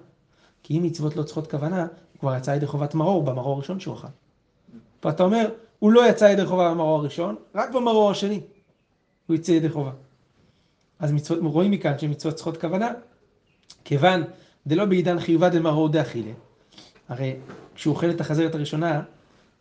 כי 0.63 0.77
אם 0.77 0.83
מצוות 0.83 1.15
לא 1.15 1.23
צריכות 1.23 1.51
כוונה, 1.51 1.81
הוא 1.81 2.19
כבר 2.19 2.37
יצא 2.37 2.51
ידי 2.51 2.67
חובת 2.67 2.93
מרור 2.93 3.23
במרור 3.23 3.55
הראשון 3.55 3.79
שהוא 3.79 3.95
אכל. 3.95 4.07
פה 4.99 5.09
אתה 5.09 5.23
אומר, 5.23 5.49
הוא 5.79 5.91
לא 5.91 6.09
יצא 6.09 6.25
ידי 6.25 6.45
חובה 6.45 6.69
במרור 6.69 6.99
הראשון, 6.99 7.35
רק 7.55 7.69
במרור 7.69 8.11
השני 8.11 8.41
הוא 9.27 9.35
יצא 9.35 9.51
ידי 9.51 9.69
חובה. 9.69 9.91
אז 10.99 11.11
מצוות, 11.11 11.39
רואים 11.43 11.71
מכאן 11.71 11.99
שמצוות 11.99 12.35
צריכות 12.35 12.61
כוונה, 12.61 12.91
כיוון 13.83 14.23
דלא 14.67 14.85
בעידן 14.85 15.19
חיובה 15.19 15.49
דמרור 15.49 15.89
דאכילה. 15.89 16.31
הרי 17.09 17.35
כשהוא 17.79 17.95
אוכל 17.95 18.09
את 18.09 18.21
החזרת 18.21 18.55
הראשונה, 18.55 19.01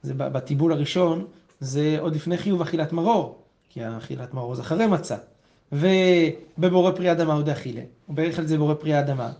זה 0.03 0.15
בטיבול 0.15 0.73
הראשון, 0.73 1.27
זה 1.61 1.97
עוד 2.01 2.15
לפני 2.15 2.39
חיוב 2.39 2.63
אכילת 2.63 2.93
מרור, 2.93 3.43
כי 3.69 3.81
אכילת 3.99 4.35
מרור 4.35 4.55
זה 4.55 4.63
אחרי 4.63 4.87
מצה. 4.87 5.17
ובבורא 5.73 6.91
פרי 6.91 7.13
אדמה 7.13 7.35
הוא 7.35 7.43
דאכילה, 7.43 7.81
הוא 8.07 8.17
ברך 8.17 8.39
על 8.39 8.47
זה 8.47 8.59
בורא 8.59 8.75
פרי 8.75 8.95
האדמה. 8.95 9.33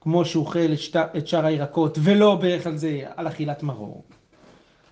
כמו 0.00 0.24
שהוא 0.24 0.44
אוכל 0.44 0.72
את, 0.72 0.78
שת, 0.78 0.96
את 1.16 1.28
שאר 1.28 1.46
הירקות 1.46 1.98
ולא 2.02 2.34
ברך 2.34 2.66
על 2.66 2.76
זה 2.76 3.00
על 3.16 3.28
אכילת 3.28 3.62
מרור. 3.62 4.04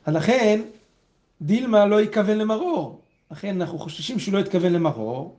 לכן, 0.07 0.61
דילמה 1.43 1.87
לא 1.87 2.01
יכוון 2.01 2.39
למרור. 2.39 3.01
לכן 3.31 3.61
אנחנו 3.61 3.79
חוששים 3.79 4.19
שהוא 4.19 4.35
לא 4.35 4.39
יתכוון 4.39 4.73
למרור, 4.73 5.37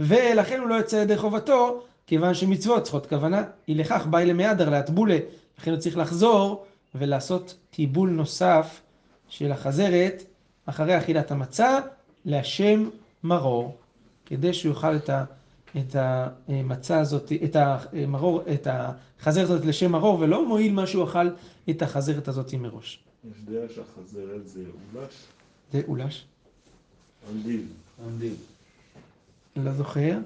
ולכן 0.00 0.60
הוא 0.60 0.68
לא 0.68 0.74
יוצא 0.74 0.96
ידי 0.96 1.16
חובתו, 1.16 1.82
כיוון 2.06 2.34
שמצוות 2.34 2.82
צריכות 2.82 3.06
כוונה. 3.06 3.44
אי 3.68 3.74
לכך 3.74 4.06
באי 4.06 4.26
למהדר 4.26 4.70
להטבולה, 4.70 5.18
לכן 5.58 5.70
הוא 5.70 5.80
צריך 5.80 5.96
לחזור 5.96 6.64
ולעשות 6.94 7.56
טיבול 7.70 8.10
נוסף 8.10 8.80
של 9.28 9.52
החזרת 9.52 10.22
אחרי 10.66 10.98
אכילת 10.98 11.30
המצה 11.30 11.78
להשם 12.24 12.88
מרור, 13.24 13.76
כדי 14.26 14.54
שהוא 14.54 14.74
יאכל 14.74 14.96
את, 14.96 15.10
ה, 15.10 15.24
את 15.76 15.96
המצה 16.48 17.00
הזאת, 17.00 17.32
את 17.44 17.56
המרור, 17.56 18.42
את 18.54 18.66
החזרת 18.70 19.44
הזאת 19.44 19.64
לשם 19.64 19.92
מרור, 19.92 20.20
ולא 20.20 20.48
מועיל 20.48 20.72
מה 20.72 20.86
שהוא 20.86 21.04
אכל 21.04 21.28
את 21.70 21.82
החזרת 21.82 22.28
הזאת 22.28 22.54
מראש. 22.54 23.04
יש 23.24 23.42
דעה 23.44 23.68
שהחזרת 23.68 24.48
זה 24.48 24.60
אולש? 24.94 25.14
זה 25.72 25.82
אולש? 25.88 26.24
אנדיב. 27.32 27.72
עומדים. 28.04 28.34
לא 29.56 29.72
זוכר. 29.72 30.18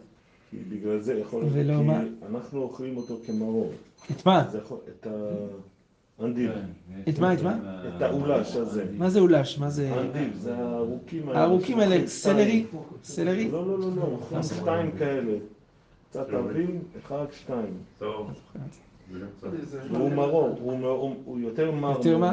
כי 0.50 0.56
בגלל 0.68 1.00
זה 1.00 1.14
יכול 1.14 1.42
להיות, 1.42 1.52
ולא 1.56 1.82
מה? 1.82 2.00
כי 2.00 2.26
אנחנו 2.26 2.62
אוכלים 2.62 2.96
אותו 2.96 3.16
כמרור. 3.26 3.72
את 4.10 4.26
מה? 4.26 4.50
יכול, 4.58 4.78
את 4.88 5.06
האנדיב. 5.06 5.71
כן, 6.22 6.50
את 7.08 7.18
מה, 7.18 7.34
את 7.34 7.42
מה? 7.42 7.56
את 7.96 8.02
האולש 8.02 8.56
הזה. 8.56 8.84
מה 8.98 9.10
זה 9.10 9.20
אולש? 9.20 9.58
מה 9.58 9.70
זה... 9.70 9.92
האנדיב, 9.94 10.36
זה 10.38 10.56
הארוכים 10.56 11.28
האלה. 11.28 11.40
הארוכים 11.40 11.78
האלה, 11.80 12.06
סלרי? 12.06 12.64
סלרי? 13.04 13.50
לא, 13.50 13.66
לא, 13.68 13.78
לא, 13.78 13.86
לא, 13.96 14.02
אוכלים 14.02 14.42
שתיים 14.42 14.90
כאלה. 14.98 15.32
קצת 16.10 16.26
אבים, 16.34 16.78
אחד, 17.04 17.24
שתיים. 17.32 17.74
טוב. 17.98 18.30
הוא 19.90 20.10
מרור, 20.10 21.16
הוא 21.24 21.40
יותר 21.40 21.70
מר. 21.70 21.90
יותר 21.90 22.18
מה? 22.18 22.32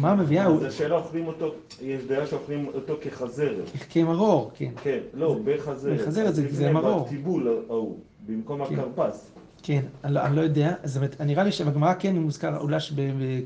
מה 0.00 0.14
מביאה? 0.14 0.58
זה 0.58 0.70
שאלה 0.70 0.96
אוכלים 0.96 1.26
אותו, 1.26 1.54
יש 1.82 2.04
דעה 2.04 2.26
שאוכלים 2.26 2.66
אותו 2.74 2.94
כחזרת. 3.00 3.64
כמרור, 3.90 4.50
כן. 4.54 4.70
כן, 4.82 4.98
לא, 5.14 5.36
בחזרת. 5.44 6.00
בחזרת 6.00 6.34
זה- 6.34 6.72
מרור. 6.72 7.04
בטיבול 7.04 7.48
ההוא, 7.68 7.98
במקום 8.26 8.64
כן. 8.66 8.74
הכרפס. 8.74 9.30
כן, 9.62 9.82
אני 10.04 10.14
לא- 10.14 10.20
אני 10.26 10.36
לא 10.36 10.40
יודע, 10.40 10.74
זאת 10.84 10.96
אומרת, 10.96 11.20
נראה 11.20 11.44
לי 11.44 11.52
שבגמרא 11.52 11.94
כן 11.98 12.16
מוזכר 12.16 12.56
אולש 12.60 12.92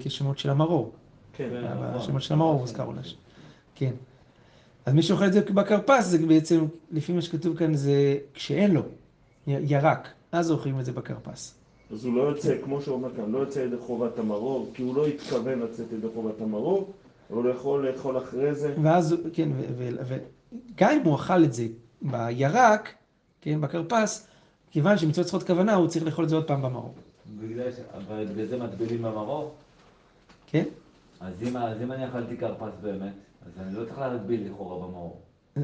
כשמות 0.00 0.38
של 0.38 0.50
המרור. 0.50 0.92
כן. 1.37 1.49
כן. 1.62 1.97
בשמות 1.97 2.23
של 2.23 2.35
המרור 2.35 2.59
מוזכר 2.61 2.83
אולש. 2.85 3.16
כן. 3.75 3.90
אז 4.87 4.94
מי 4.94 5.02
שאוכל 5.02 5.26
את 5.26 5.33
זה 5.33 5.40
בכרפס, 5.40 6.04
זה 6.06 6.26
בעצם, 6.26 6.64
לפי 6.90 7.12
מה 7.12 7.23
שכתוב 7.23 7.56
כאן, 7.56 7.75
זה 7.75 7.92
כשאין 8.35 8.71
לו 8.71 8.83
ירק, 9.47 10.09
אז 10.33 10.50
אוכלים 10.50 10.80
את 10.80 10.85
זה 10.85 10.92
בכרפס. 10.92 11.54
אז 11.92 12.04
הוא 12.04 12.14
לא 12.16 12.23
יוצא, 12.23 12.56
כמו 12.64 12.80
שהוא 12.83 12.94
אומר 12.94 13.09
כאן, 13.16 13.30
לא 13.30 13.38
יוצא 13.38 13.61
ידי 13.61 13.76
חובת 13.87 14.18
המרור, 14.18 14.71
כי 14.75 14.83
הוא 14.83 14.97
לא 14.97 15.06
התכוון 15.06 15.59
לצאת 15.61 15.92
ידי 15.92 16.06
חובת 16.14 16.40
המרור, 16.40 16.92
אבל 17.30 17.42
הוא 17.42 17.50
יכול 17.50 17.88
לאכול 17.88 18.18
אחרי 18.18 18.54
זה. 18.54 18.75
ואז, 18.83 19.16
כן, 19.33 19.49
וגם 19.76 20.90
אם 20.90 21.02
הוא 21.04 21.14
אכל 21.16 21.44
את 21.44 21.52
זה 21.52 21.66
בירק, 22.02 22.94
כן, 23.40 23.61
בכרפס, 23.61 24.26
כיוון 24.75 24.99
שמצוות 24.99 25.26
צריכות 25.26 25.47
כוונה, 25.47 25.75
הוא 25.75 25.88
צריך 25.88 26.04
לאכול 26.04 26.25
את 26.25 26.28
זה 26.28 26.37
עוד 26.37 26.45
פעם 26.45 26.62
במרור. 26.62 26.95
בגלל 27.40 28.47
זה 28.47 28.57
מטבילים 28.57 29.02
במרור? 29.02 29.54
כן? 30.47 30.64
אז 31.21 31.33
אם, 31.43 31.57
אז 31.57 31.83
אם 31.83 31.93
אני 31.93 32.09
אכלתי 32.09 32.37
כרפס 32.37 32.73
באמת, 32.83 33.12
אז 33.47 33.52
אני 33.62 33.75
לא 33.75 33.85
צריך 33.85 33.99
להגביל 33.99 34.47
לכאורה 34.47 34.87
במרור. 34.87 35.21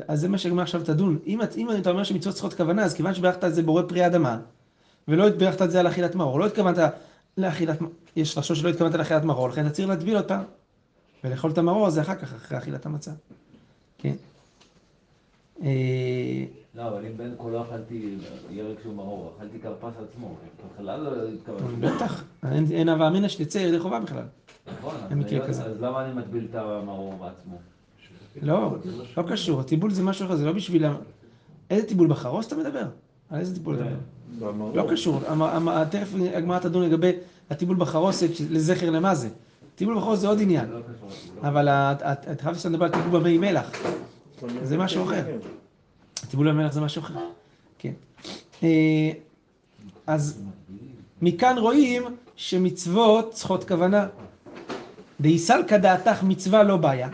אז 0.08 0.20
זה 0.20 0.28
מה 0.28 0.38
שהגמרא 0.38 0.62
עכשיו 0.62 0.84
תדון. 0.84 1.18
אם, 1.26 1.40
אם 1.56 1.70
אתה 1.70 1.90
אומר 1.90 2.04
שמצוות 2.04 2.34
צריכות 2.34 2.54
כוונה, 2.54 2.82
אז 2.82 2.94
כיוון 2.94 3.14
שברכת 3.14 3.44
על 3.44 3.52
זה 3.52 3.62
בורא 3.62 3.82
פרי 3.88 4.02
האדמה, 4.02 4.38
ולא 5.08 5.26
התברכת 5.26 5.62
את 5.62 5.70
זה 5.70 5.80
על 5.80 5.88
אכילת 5.88 6.14
מרור, 6.14 6.40
לא 6.40 6.46
התכוונת 6.46 6.78
לאכילת, 7.38 7.78
יש 8.16 8.38
לחשוב 8.38 8.56
שלא 8.56 8.68
התכוונת 8.68 8.94
לאכילת 8.94 9.24
מרור, 9.24 9.48
לכן 9.48 9.66
אתה 9.66 9.74
צריך 9.74 9.88
להטביל 9.88 10.16
אותה, 10.16 10.42
ולאכול 11.24 11.50
את 11.50 11.58
המרור 11.58 11.86
הזה 11.86 12.00
אחר 12.00 12.14
כך, 12.14 12.34
אחרי 12.34 12.58
אכילת 12.58 12.86
המצה. 12.86 13.12
כן. 13.98 14.14
אה, 15.64 16.44
לא, 16.74 16.88
אבל 16.88 17.06
אם 17.06 17.16
בין 17.16 17.34
כה 17.38 17.48
לא 17.50 17.62
אכלתי 17.62 18.14
ירק 18.50 18.76
שהוא 18.82 18.94
מרור, 18.94 19.32
אכלתי 19.38 19.58
כרפס 19.58 19.94
עצמו, 20.10 20.34
בכלל 20.74 21.00
לא 21.00 21.28
התכוונתי. 21.28 21.76
בטח, 21.96 22.24
אין 22.70 22.88
הווה 22.88 23.08
אמינא 23.08 23.28
שתצא 23.28 23.58
ידי 23.58 23.78
חובה 23.78 24.00
בכלל. 24.00 24.22
נכון, 24.78 24.94
אז. 25.48 25.60
אז 25.60 25.80
למה 25.80 26.04
אני 26.04 26.14
מטביל 26.14 26.46
את 26.50 26.54
המרור 26.54 27.14
בעצמו? 27.20 27.58
לא, 28.42 28.76
לא 29.16 29.22
קשור, 29.30 29.60
הטיבול 29.60 29.90
זה 29.90 30.02
משהו 30.02 30.26
אחר, 30.26 30.36
זה 30.36 30.46
לא 30.46 30.52
בשביל... 30.52 30.84
איזה 31.70 31.86
טיבול 31.88 32.08
בחרוס 32.08 32.46
אתה 32.46 32.56
מדבר? 32.56 32.84
על 33.30 33.40
איזה 33.40 33.54
טיבול 33.54 33.74
אתה 33.74 33.84
מדבר? 33.84 34.82
לא 34.84 34.90
קשור, 34.90 35.20
תכף 35.90 36.08
הגמרא 36.34 36.58
תדון 36.58 36.82
לגבי 36.82 37.12
הטיבול 37.50 37.76
בחרוסת, 37.76 38.28
לזכר 38.50 38.90
למה 38.90 39.14
זה. 39.14 39.28
טיבול 39.74 39.96
בחרוסת 39.96 40.20
זה 40.20 40.28
עוד 40.28 40.40
עניין, 40.40 40.70
לא. 40.70 40.78
אבל 41.48 41.68
ה- 41.68 41.72
ה- 42.02 42.12
אתה 42.12 42.42
חייב 42.42 42.56
שאתה 42.56 42.68
מדבר 42.68 42.84
על 42.84 42.90
טיבול 42.92 43.20
במי 43.20 43.38
מלח. 43.38 43.70
זה 44.62 44.76
משהו 44.76 45.04
אחר. 45.04 45.24
טיבול 46.30 46.52
במלח 46.52 46.72
זה 46.72 46.80
משהו 46.80 47.02
אחר. 47.02 47.14
כן. 47.78 47.92
אה, 48.62 49.10
אז 50.06 50.42
מכאן 51.22 51.58
רואים 51.58 52.02
שמצוות 52.36 53.32
צריכות 53.32 53.68
כוונה. 53.68 54.06
דאיסלקא 55.20 55.76
דעתך 55.76 56.22
מצווה 56.22 56.62
לא 56.62 56.76
בעיה. 56.76 57.08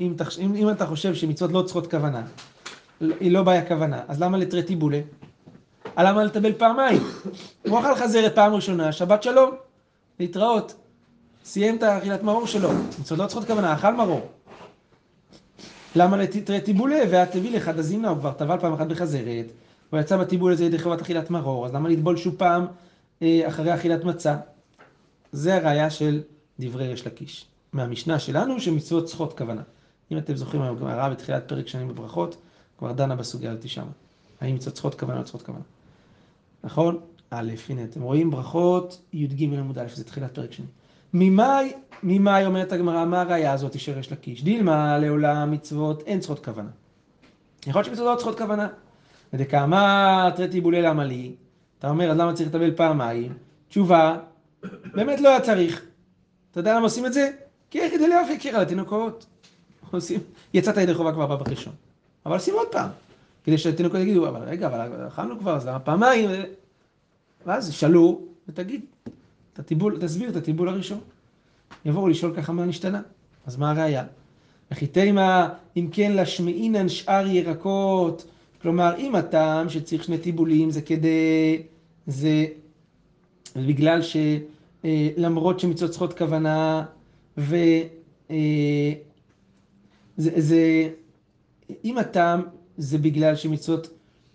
אם, 0.00 0.14
תחש... 0.16 0.38
אם, 0.38 0.54
אם 0.54 0.70
אתה 0.70 0.86
חושב 0.86 1.14
שמצוות 1.14 1.52
לא 1.52 1.62
צריכות 1.62 1.90
כוונה, 1.90 2.22
היא 3.00 3.32
לא 3.32 3.42
בעיה 3.42 3.68
כוונה, 3.68 4.00
אז 4.08 4.22
למה 4.22 4.38
לתרי 4.38 4.62
טיבולה? 4.62 5.00
אה, 5.98 6.02
למה 6.02 6.24
לטבל 6.24 6.52
פעמיים? 6.52 7.02
הוא 7.68 7.80
אכל 7.80 7.94
חזרת 7.94 8.34
פעם 8.34 8.54
ראשונה, 8.54 8.92
שבת 8.92 9.22
שלום, 9.22 9.50
להתראות. 10.20 10.74
סיים 11.44 11.76
את 11.76 11.82
האכילת 11.82 12.22
מרור 12.22 12.46
שלו. 12.46 12.70
מצוות 13.00 13.18
לא 13.18 13.26
צריכות 13.26 13.46
כוונה, 13.46 13.74
אכל 13.74 13.94
מרור. 13.94 14.28
למה 15.96 16.16
לתרי 16.16 16.60
טיבולה? 16.60 16.98
ואת 17.10 17.30
תביא 17.30 17.56
לך 17.56 17.68
דזימנה, 17.68 18.08
הוא 18.08 18.18
כבר 18.18 18.32
טבל 18.32 18.58
פעם 18.60 18.72
אחת 18.72 18.86
בחזרת, 18.86 19.46
הוא 19.90 20.00
יצא 20.00 20.16
בטיבול 20.16 20.52
הזה 20.52 20.64
ידי 20.64 20.78
חובת 20.78 21.00
אכילת 21.00 21.30
מרור, 21.30 21.66
אז 21.66 21.74
למה 21.74 21.88
לטבול 21.88 22.16
שוב 22.16 22.34
פעם 22.34 22.66
אה, 23.22 23.42
אחרי 23.48 23.74
אכילת 23.74 24.04
מצה? 24.04 24.36
זה 25.32 25.56
הראייה 25.56 25.90
של 25.90 26.22
דברי 26.60 26.88
ריש 26.88 27.06
לקיש. 27.06 27.46
מהמשנה 27.72 28.18
שלנו 28.18 28.60
שמצוות 28.60 29.04
צריכות 29.04 29.38
כוונה. 29.38 29.62
אם 30.12 30.18
אתם 30.18 30.36
זוכרים, 30.36 30.62
הגמרא 30.62 31.08
בתחילת 31.08 31.48
פרק 31.48 31.68
שנים 31.68 31.88
בברכות, 31.88 32.36
כבר 32.78 32.92
דנה 32.92 33.16
בסוגיה 33.16 33.50
הזאת 33.50 33.68
שמה. 33.68 33.90
האם 34.40 34.54
מצוות 34.54 34.74
צריכות 34.74 35.00
כוונה 35.00 35.14
או 35.14 35.18
לא 35.20 35.24
צריכות 35.24 35.42
כוונה. 35.42 35.64
נכון? 36.64 37.00
א', 37.30 37.52
הנה 37.68 37.84
אתם 37.84 38.02
רואים 38.02 38.30
ברכות 38.30 39.00
י"ג 39.12 39.42
עמוד 39.42 39.78
א', 39.78 39.86
זה 39.94 40.04
תחילת 40.04 40.34
פרק 40.34 40.52
שני. 40.52 40.66
ממאי, 41.14 41.72
ממאי 42.02 42.46
אומרת 42.46 42.72
הגמרא, 42.72 43.04
מה 43.04 43.20
הראייה 43.20 43.52
הזאת 43.52 43.80
של 43.80 43.92
ריש 43.92 44.12
לקיש? 44.12 44.44
דילמה 44.44 44.98
לעולם 44.98 45.50
מצוות 45.50 46.02
אין 46.06 46.20
צריכות 46.20 46.44
כוונה. 46.44 46.70
יכול 47.66 47.80
להיות 47.80 47.86
שמצוות 47.86 48.06
לא 48.06 48.16
צריכות 48.16 48.38
כוונה. 48.38 48.68
ודקאמר 49.32 50.30
תרי 50.36 50.48
טיבולי 50.48 50.82
למה 50.82 51.04
לי? 51.04 51.34
אתה 51.78 51.90
אומר, 51.90 52.10
אז 52.10 52.18
למה 52.18 52.32
צריך 52.32 52.48
לטבל 52.48 52.76
פעמיים? 52.76 53.32
תשובה, 53.68 54.18
באמת 54.94 55.20
לא 55.20 55.28
היה 55.28 55.40
צריך. 55.40 55.84
אתה 56.50 56.60
יודע 56.60 56.74
למה 56.74 56.82
עושים 56.82 57.06
את 57.06 57.12
זה? 57.12 57.30
כי 57.70 57.90
כדי 57.90 58.08
לאף 58.08 58.26
הכיר 58.34 58.56
על 58.56 58.62
התינוקות. 58.62 59.26
עושים, 59.90 60.20
יצאת 60.54 60.76
ידי 60.76 60.94
חובה 60.94 61.12
כבר 61.12 61.26
בבא 61.26 61.50
ראשון. 61.50 61.72
אבל 62.26 62.34
עושים 62.34 62.54
עוד 62.54 62.68
פעם. 62.72 62.90
כדי 63.44 63.58
שהתינוקות 63.58 64.00
יגידו, 64.00 64.28
אבל 64.28 64.42
רגע, 64.42 64.66
אבל 64.66 65.06
אכלנו 65.06 65.38
כבר, 65.38 65.56
אז 65.56 65.66
למה 65.66 65.78
פעמיים? 65.78 66.30
ואז 67.46 67.72
שאלו, 67.72 68.20
ותגיד, 68.48 68.84
את 69.56 69.60
הטיבול, 69.60 69.98
תסביר 70.00 70.30
את 70.30 70.36
הטיבול 70.36 70.68
הראשון. 70.68 71.00
יבואו 71.84 72.08
לשאול 72.08 72.34
ככה 72.36 72.52
מה 72.52 72.64
נשתנה. 72.64 73.00
אז 73.46 73.56
מה 73.56 73.70
הראייה? 73.70 74.04
וכי 74.70 74.86
תימה, 74.86 75.48
אם 75.76 75.88
כן 75.92 76.12
להשמעינן 76.12 76.88
שאר 76.88 77.26
ירקות. 77.26 78.24
כלומר, 78.62 78.96
אם 78.98 79.14
הטעם 79.14 79.68
שצריך 79.68 80.04
שני 80.04 80.18
טיבולים 80.18 80.70
זה 80.70 80.82
כדי, 80.82 81.62
זה, 82.06 82.46
בגלל 83.56 84.00
שלמרות 84.02 85.60
שמצוות 85.60 85.90
צריכות 85.90 86.18
כוונה, 86.18 86.84
ו... 87.38 87.56
אה, 88.30 88.92
זה, 90.16 90.30
זה, 90.36 90.90
אם 91.84 91.98
הטעם 91.98 92.42
זה 92.76 92.98
בגלל 92.98 93.36
שמצוות 93.36 93.88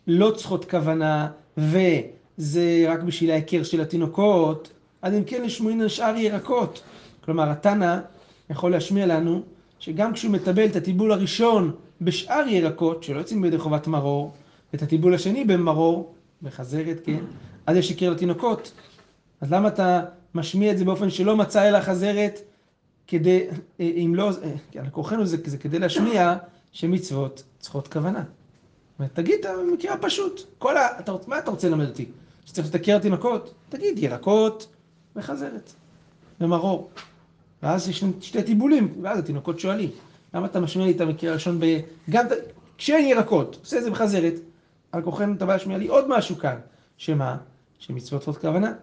לא 0.07 0.31
צריכות 0.37 0.69
כוונה, 0.69 1.31
וזה 1.57 2.85
רק 2.87 3.03
בשביל 3.03 3.31
ההיכר 3.31 3.63
של 3.63 3.81
התינוקות, 3.81 4.71
אז 5.01 5.13
אם 5.13 5.23
כן 5.23 5.41
לשמועין 5.41 5.81
על 5.81 5.87
שאר 5.87 6.15
ירקות. 6.15 6.83
כלומר, 7.25 7.49
התנא 7.49 7.99
יכול 8.49 8.71
להשמיע 8.71 9.05
לנו 9.05 9.41
שגם 9.79 10.13
כשהוא 10.13 10.31
מטבל 10.31 10.65
את 10.65 10.75
הטיבול 10.75 11.11
הראשון 11.11 11.71
בשאר 12.01 12.47
ירקות, 12.47 13.03
שלא 13.03 13.19
יוצאים 13.19 13.41
בידי 13.41 13.57
חובת 13.57 13.87
מרור, 13.87 14.33
ואת 14.73 14.81
הטיבול 14.81 15.13
השני 15.13 15.45
במרור, 15.45 16.13
בחזרת, 16.41 17.01
כן, 17.05 17.19
אז 17.65 17.77
יש 17.77 17.89
היכר 17.89 18.09
לתינוקות. 18.09 18.71
אז 19.41 19.51
למה 19.51 19.67
אתה 19.67 20.01
משמיע 20.35 20.71
את 20.71 20.77
זה 20.77 20.85
באופן 20.85 21.09
שלא 21.09 21.37
מצא 21.37 21.69
אלא 21.69 21.79
חזרת, 21.79 22.39
כדי, 23.07 23.47
אה, 23.79 23.85
אם 23.85 24.15
לא, 24.15 24.29
אה, 24.43 24.51
כן, 24.71 24.83
כוחנו 24.91 25.25
זה, 25.25 25.37
זה 25.45 25.57
כדי 25.57 25.79
להשמיע 25.79 26.35
שמצוות 26.71 27.43
צריכות 27.59 27.87
כוונה. 27.87 28.23
תגיד 29.13 29.39
את 29.39 29.45
המקרה 29.45 29.93
הפשוט. 29.93 30.41
כל 30.57 30.77
ה... 30.77 30.99
אתה, 30.99 31.13
מה 31.27 31.39
אתה 31.39 31.51
רוצה 31.51 31.69
ללמד 31.69 31.87
אותי? 31.87 32.05
שצריך 32.45 32.67
לתקר 32.67 32.99
תינוקות? 32.99 33.53
תגיד, 33.69 33.99
ירקות 33.99 34.67
וחזרת, 35.15 35.73
ומרור. 36.41 36.89
ואז 37.63 37.89
יש 37.89 38.03
שתי 38.21 38.43
טיבולים, 38.43 38.93
ואז 39.01 39.19
התינוקות 39.19 39.59
שואלים, 39.59 39.89
למה 40.33 40.45
אתה 40.45 40.59
משמיע 40.59 40.85
לי 40.85 40.91
את 40.91 41.01
המקרה 41.01 41.31
הראשון 41.31 41.59
ב... 41.59 41.79
גם 42.09 42.27
ת- 42.27 42.31
כשאין 42.77 43.05
ירקות, 43.05 43.57
עושה 43.61 43.77
את 43.77 43.83
זה 43.83 43.91
בחזרת, 43.91 44.33
על 44.91 45.01
כוחנו 45.01 45.33
אתה 45.33 45.45
בא 45.45 45.53
להשמיע 45.53 45.77
לי 45.77 45.87
עוד 45.87 46.05
משהו 46.09 46.37
כאן, 46.37 46.55
שמה? 46.97 47.37
שמצוות 47.79 48.21
צריכות 48.21 48.41
כוונה. 48.41 48.73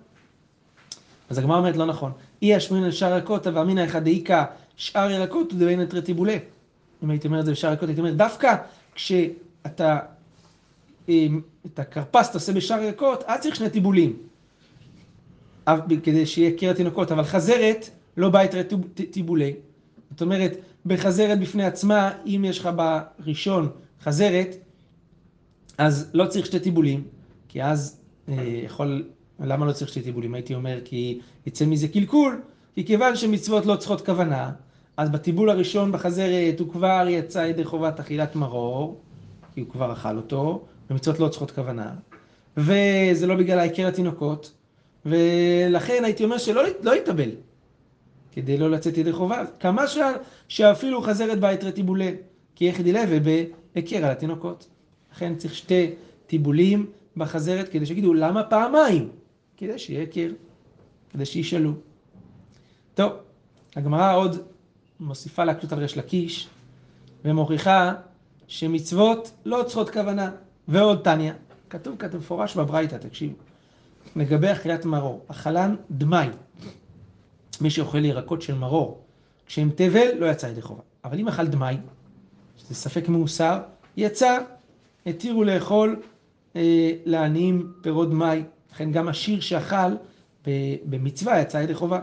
אז 1.30 1.38
הגמרא 1.38 1.58
אומרת 1.58 1.76
לא 1.76 1.86
נכון. 1.86 2.12
אי 2.42 2.56
אשמין 2.56 2.84
על 2.84 2.90
שאר 2.90 3.10
ירקות, 3.12 3.46
אבל 3.46 3.60
אמינא 3.60 3.84
אחד 3.84 4.04
דאיכא 4.04 4.44
שאר 4.76 5.10
ירקות 5.10 5.52
ודבין 5.52 5.82
את 5.82 5.94
רטיבולי. 5.94 6.38
אם 7.02 7.10
הייתי 7.10 7.26
אומר 7.26 7.40
את 7.40 7.44
זה 7.44 7.52
בשאר 7.52 7.70
ירקות, 7.70 7.88
הייתי 7.88 8.00
אומר, 8.00 8.14
דווקא 8.14 8.54
כשאתה, 8.94 9.98
אמ, 11.08 11.40
את 11.66 11.78
הכרפס 11.78 12.28
אתה 12.28 12.38
עושה 12.38 12.52
בשאר 12.52 12.82
ירקות, 12.82 13.24
אז 13.26 13.40
צריך 13.40 13.56
שני 13.56 13.70
טיבולים. 13.70 14.16
כדי 16.02 16.26
שיהיה 16.26 16.56
קיר 16.56 16.70
התינוקות, 16.70 17.12
אבל 17.12 17.24
חזרת 17.24 17.90
לא 18.16 18.28
בא 18.28 18.44
את 18.44 18.54
רטיבולי. 18.54 19.54
זאת 20.10 20.22
אומרת, 20.22 20.56
בחזרת 20.86 21.40
בפני 21.40 21.64
עצמה, 21.64 22.10
אם 22.26 22.44
יש 22.48 22.58
לך 22.58 22.68
בראשון 22.76 23.68
חזרת, 24.02 24.56
אז 25.78 26.10
לא 26.14 26.26
צריך 26.26 26.46
שתי 26.46 26.60
טיבולים, 26.60 27.04
כי 27.48 27.62
אז 27.62 28.00
אה, 28.28 28.34
יכול, 28.64 29.08
למה 29.40 29.66
לא 29.66 29.72
צריך 29.72 29.90
שתי 29.90 30.02
טיבולים? 30.02 30.34
הייתי 30.34 30.54
אומר 30.54 30.78
כי 30.84 31.20
יצא 31.46 31.66
מזה 31.66 31.88
קלקול, 31.88 32.40
כי 32.74 32.86
כיוון 32.86 33.16
שמצוות 33.16 33.66
לא 33.66 33.76
צריכות 33.76 34.06
כוונה, 34.06 34.52
אז 34.96 35.10
בטיבול 35.10 35.50
הראשון 35.50 35.92
בחזרת 35.92 36.60
הוא 36.60 36.72
כבר 36.72 37.06
יצא 37.08 37.38
ידי 37.38 37.64
חובת 37.64 38.00
אכילת 38.00 38.36
מרור, 38.36 39.00
כי 39.54 39.60
הוא 39.60 39.68
כבר 39.68 39.92
אכל 39.92 40.16
אותו, 40.16 40.64
ומצוות 40.90 41.18
לא 41.18 41.28
צריכות 41.28 41.50
כוונה, 41.50 41.90
וזה 42.56 43.26
לא 43.26 43.34
בגלל 43.34 43.58
ההיכר 43.58 43.86
התינוקות, 43.86 44.52
ולכן 45.08 46.04
הייתי 46.04 46.24
אומר 46.24 46.38
שלא 46.38 46.62
לא 46.82 46.96
יתאבל, 46.96 47.30
כדי 48.32 48.58
לא 48.58 48.70
לצאת 48.70 48.98
ידי 48.98 49.12
חובה, 49.12 49.44
כמה 49.60 49.86
ש... 49.86 49.98
שאפילו 50.48 51.02
חזרת 51.02 51.40
בית 51.40 51.64
רטיבולי, 51.64 52.14
כי 52.54 52.64
יחדי 52.64 52.92
לוי 52.92 53.20
בהיכר 53.74 53.96
על 53.96 54.10
התינוקות. 54.10 54.68
לכן 55.12 55.36
צריך 55.36 55.54
שתי 55.54 55.90
טיבולים 56.26 56.86
בחזרת 57.16 57.68
כדי 57.68 57.86
שיגידו 57.86 58.14
למה 58.14 58.42
פעמיים? 58.42 59.08
כדי 59.56 59.78
שיהיה 59.78 60.00
היכר, 60.00 60.30
כדי 61.12 61.26
שישאלו. 61.26 61.72
טוב, 62.94 63.12
הגמרא 63.76 64.16
עוד 64.16 64.36
מוסיפה 65.00 65.44
להקשות 65.44 65.72
על 65.72 65.78
ריש 65.78 65.96
לקיש 65.96 66.48
ומוכיחה 67.24 67.94
שמצוות 68.48 69.30
לא 69.44 69.62
צריכות 69.66 69.90
כוונה. 69.90 70.30
ועוד 70.68 71.00
תניא, 71.04 71.32
כתוב 71.70 71.96
כאן 71.96 72.08
מפורש 72.18 72.56
בברייתא, 72.56 72.96
תקשיבו, 72.96 73.34
לגבי 74.16 74.52
אכילת 74.52 74.84
מרור, 74.84 75.24
אכלן 75.28 75.76
דמאי. 75.90 76.28
מי 77.60 77.70
שאוכל 77.70 78.04
ירקות 78.04 78.42
של 78.42 78.54
מרור, 78.54 79.00
כשהם 79.46 79.70
תבל, 79.74 80.08
לא 80.18 80.26
יצא 80.26 80.46
ידי 80.46 80.62
חובה. 80.62 80.82
אבל 81.04 81.18
אם 81.18 81.28
אכל 81.28 81.46
דמאי, 81.46 81.76
שזה 82.56 82.74
ספק 82.74 83.08
מאוסר, 83.08 83.60
יצא, 83.96 84.38
התירו 85.06 85.44
לאכול 85.44 86.02
אה, 86.56 86.92
לעניים 87.04 87.72
פירות 87.80 88.10
דמאי. 88.10 88.42
לכן 88.72 88.92
גם 88.92 89.08
השיר 89.08 89.40
שאכל 89.40 89.94
במצווה 90.84 91.40
יצא 91.40 91.58
ידי 91.58 91.74
חובה. 91.74 92.00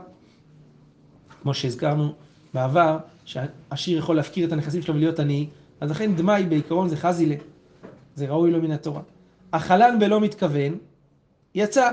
כמו 1.42 1.54
שהזכרנו 1.54 2.14
בעבר, 2.54 2.98
שהשיר 3.26 3.98
יכול 3.98 4.16
להפקיר 4.16 4.48
את 4.48 4.52
הנכסים 4.52 4.82
שלו 4.82 4.96
ולהיות 4.96 5.20
עני, 5.20 5.48
אז 5.82 5.92
לכן 5.92 6.16
דמאי 6.16 6.44
בעיקרון 6.44 6.90
זה 6.90 6.98
חזילה, 6.98 7.36
זה 8.16 8.28
ראוי 8.28 8.52
לו 8.52 8.62
מן 8.62 8.72
התורה. 8.72 9.02
אכלן 9.52 10.00
בלא 10.00 10.22
מתכוון, 10.22 10.78
יצא, 11.56 11.92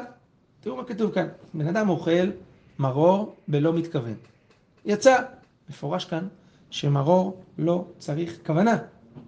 תראו 0.61 0.77
מה 0.77 0.85
כתוב 0.85 1.13
כאן. 1.13 1.29
בן 1.55 1.69
אדם 1.69 1.89
אוכל 1.89 2.31
מרור 2.79 3.37
בלא 3.49 3.73
מתכוון. 3.73 4.15
יצא. 4.85 5.17
מפורש 5.69 6.05
כאן 6.05 6.29
שמרור 6.71 7.43
לא 7.59 7.85
צריך 7.99 8.39
כוונה. 8.47 8.79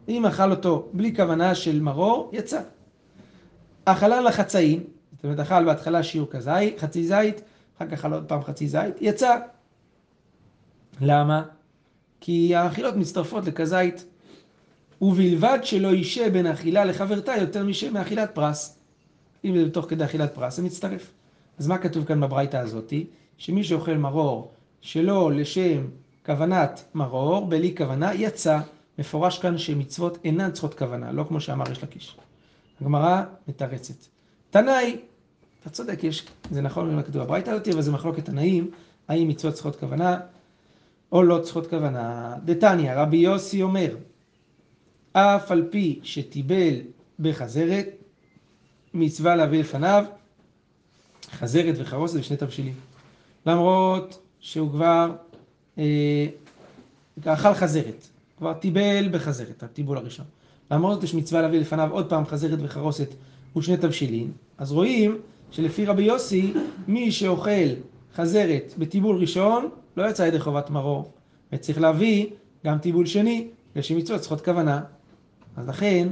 אם 0.09 0.27
אכל 0.27 0.51
אותו 0.51 0.89
בלי 0.93 1.17
כוונה 1.17 1.55
של 1.55 1.81
מרור, 1.81 2.31
יצא. 2.33 2.61
אכלה 3.85 4.21
לחצאין, 4.21 4.85
זאת 5.13 5.25
אומרת 5.25 5.41
אכל 5.41 5.65
בהתחלה 5.65 6.03
שיעור 6.03 6.31
כזית, 6.31 6.79
חצי 6.79 7.05
זית, 7.05 7.41
אחר 7.77 7.87
כך 7.87 7.93
אכל 7.93 8.13
עוד 8.13 8.25
פעם 8.25 8.43
חצי 8.43 8.69
זית, 8.69 8.95
יצא. 9.01 9.37
למה? 11.01 11.43
כי 12.21 12.55
האכילות 12.55 12.97
מצטרפות 12.97 13.47
לכזית, 13.47 14.05
ובלבד 15.03 15.59
שלא 15.63 15.89
יישה 15.89 16.31
בין 16.31 16.47
אכילה 16.47 16.85
לחברתה 16.85 17.37
יותר 17.37 17.65
מאכילת 17.93 18.35
פרס. 18.35 18.79
אם 19.45 19.59
זה 19.59 19.71
תוך 19.71 19.87
כדי 19.89 20.05
אכילת 20.05 20.35
פרס, 20.35 20.57
זה 20.57 20.63
מצטרף. 20.63 21.11
אז 21.59 21.69
מה 21.69 21.79
כתוב 21.79 22.05
כאן 22.05 22.21
בברייתא 22.21 22.57
הזאתי? 22.57 23.07
שמי 23.39 23.65
שאוכל 23.65 23.97
מרור 23.97 24.53
שלא 24.81 25.33
לשם 25.33 25.87
כוונת 26.27 26.85
מרור, 26.95 27.47
בלי 27.47 27.75
כוונה, 27.77 28.15
יצא. 28.15 28.59
מפורש 28.99 29.39
כאן 29.39 29.59
שמצוות 29.59 30.19
אינן 30.25 30.51
צריכות 30.51 30.79
כוונה, 30.79 31.13
לא 31.13 31.25
כמו 31.29 31.41
שאמר 31.41 31.73
יש 31.73 31.83
לקיש. 31.83 32.17
הגמרא 32.81 33.23
מתרצת. 33.49 33.95
תנאי, 34.51 34.97
אתה 35.61 35.71
צודק, 35.71 36.05
יש, 36.05 36.27
זה 36.51 36.63
נכון 36.63 36.97
מה 36.97 37.03
כתוב 37.03 37.23
בברייתא 37.23 37.51
הזאתי, 37.51 37.73
אבל 37.73 37.83
זה 37.83 37.93
מחלוקת 37.93 38.25
תנאים, 38.25 38.71
האם 39.09 39.29
מצוות 39.29 39.55
צריכות 39.55 39.77
כוונה 39.77 40.21
או 41.13 41.23
לא 41.23 41.39
צריכות 41.39 41.67
כוונה. 41.67 42.35
דתניא, 42.45 42.95
רבי 42.95 43.17
יוסי 43.17 43.63
אומר, 43.63 43.97
אף 45.13 45.51
על 45.51 45.69
פי 45.71 46.01
שטיבל 46.03 46.75
בחזרת, 47.21 47.87
מצווה 48.95 49.37
להביא 49.37 49.61
לפניו 49.61 50.05
חזרת 51.31 51.75
וחרוסת 51.79 52.21
ושני 52.21 52.37
תבשילים. 52.37 52.75
למרות 53.47 54.19
שהוא 54.41 54.71
כבר 54.71 55.13
אה, 55.79 56.27
אכל 57.25 57.55
חזרת, 57.55 58.09
כבר 58.39 58.53
טיבל 58.53 59.09
בחזרת, 59.11 59.63
הטיבול 59.63 59.97
הראשון. 59.97 60.27
למרות 60.71 60.95
זאת 60.95 61.05
יש 61.05 61.15
מצווה 61.15 61.43
להביא 61.43 61.61
לפניו 61.61 61.89
עוד 61.93 62.09
פעם 62.09 62.27
חזרת 62.27 62.59
וחרוסת 62.63 63.09
ושני 63.57 63.77
תבשילים, 63.77 64.33
אז 64.59 64.73
רואים 64.73 65.19
שלפי 65.51 65.87
רבי 65.87 66.03
יוסי, 66.03 66.53
מי 66.89 67.13
שאוכל 67.13 67.69
חזרת 68.15 68.75
בטיבול 68.79 69.17
ראשון, 69.17 69.69
לא 69.97 70.11
יצא 70.11 70.23
ידי 70.23 70.41
חובת 70.41 70.71
מרור, 70.71 71.13
וצריך 71.53 71.81
להביא 71.81 72.27
גם 72.67 72.79
טיבול 72.79 73.07
שני, 73.07 73.49
לשם 73.77 73.97
מצוות 73.97 74.21
צריכות 74.21 74.45
כוונה. 74.45 74.81
אז 75.57 75.69
לכן, 75.69 76.09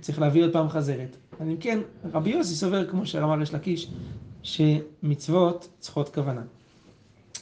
צריך 0.00 0.20
להביא 0.20 0.44
עוד 0.44 0.52
פעם 0.52 0.68
חזרת. 0.68 1.16
אז 1.40 1.48
אם 1.48 1.56
כן, 1.56 1.78
רבי 2.12 2.30
יוסי 2.30 2.54
סובר, 2.54 2.86
כמו 2.86 3.06
שאמר 3.06 3.42
יש 3.42 3.54
לקיש, 3.54 3.90
שמצוות 4.42 5.68
צריכות 5.78 6.14
כוונה. 6.14 6.42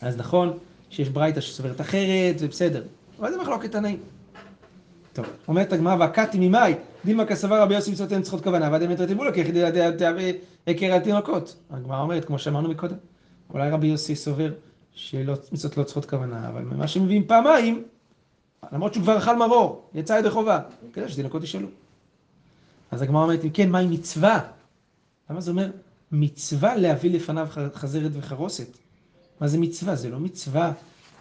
אז 0.00 0.16
נכון 0.16 0.58
שיש 0.90 1.08
ברייתא 1.08 1.40
שסוברת 1.40 1.80
אחרת, 1.80 2.38
זה 2.38 2.48
בסדר, 2.48 2.82
אבל 3.18 3.32
זה 3.32 3.38
מחלוקת 3.38 3.72
תנאים. 3.72 3.98
טוב, 5.12 5.26
אומרת 5.48 5.72
הגמרא, 5.72 5.96
והקתי 6.00 6.48
ממאי, 6.48 6.74
דילמה 7.04 7.26
כסבר 7.26 7.62
רבי 7.62 7.74
יוסי 7.74 7.90
מצוות 7.90 8.12
הן 8.12 8.22
צריכות 8.22 8.42
כוונה, 8.44 8.68
ועד 8.72 8.82
אמת 8.82 9.00
רטיבולו, 9.00 9.32
כי 9.32 9.40
יחידי 9.40 9.64
תהווה 9.98 10.30
עקר 10.66 10.92
על 10.92 11.00
תינוקות. 11.00 11.56
הגמרא 11.70 12.00
אומרת, 12.00 12.24
כמו 12.24 12.38
שאמרנו 12.38 12.68
מקודם, 12.68 12.96
אולי 13.50 13.70
רבי 13.70 13.86
יוסי 13.86 14.16
סובר 14.16 14.52
שמצוות 14.94 15.76
לא 15.76 15.82
צריכות 15.82 16.04
כוונה, 16.04 16.48
אבל 16.48 16.62
ממה 16.62 16.88
שמביאים 16.88 17.26
פעמיים, 17.26 17.82
למרות 18.72 18.94
שהוא 18.94 19.02
כבר 19.02 19.18
אכל 19.18 19.36
מרור, 19.36 19.90
יצא 19.94 20.12
ידי 20.12 20.30
חובה, 20.30 20.60
כדאי 20.92 21.08
שתינוקות 21.08 21.42
ישאלו. 21.42 21.68
אז 22.90 23.02
הגמרא 23.02 23.22
אומרת, 23.22 23.44
אם 23.44 23.50
כן, 23.50 23.70
מהי 23.70 23.86
מצווה? 23.86 24.40
למה 25.30 25.40
זה 25.40 25.50
אומר 25.50 25.70
מצווה 26.12 26.76
להביא 26.76 27.10
לפניו 27.10 27.48
חזרת 27.74 28.10
וחרוסת? 28.14 28.78
מה 29.40 29.48
זה 29.48 29.58
מצווה? 29.58 29.96
זה 29.96 30.10
לא 30.10 30.20
מצווה. 30.20 30.72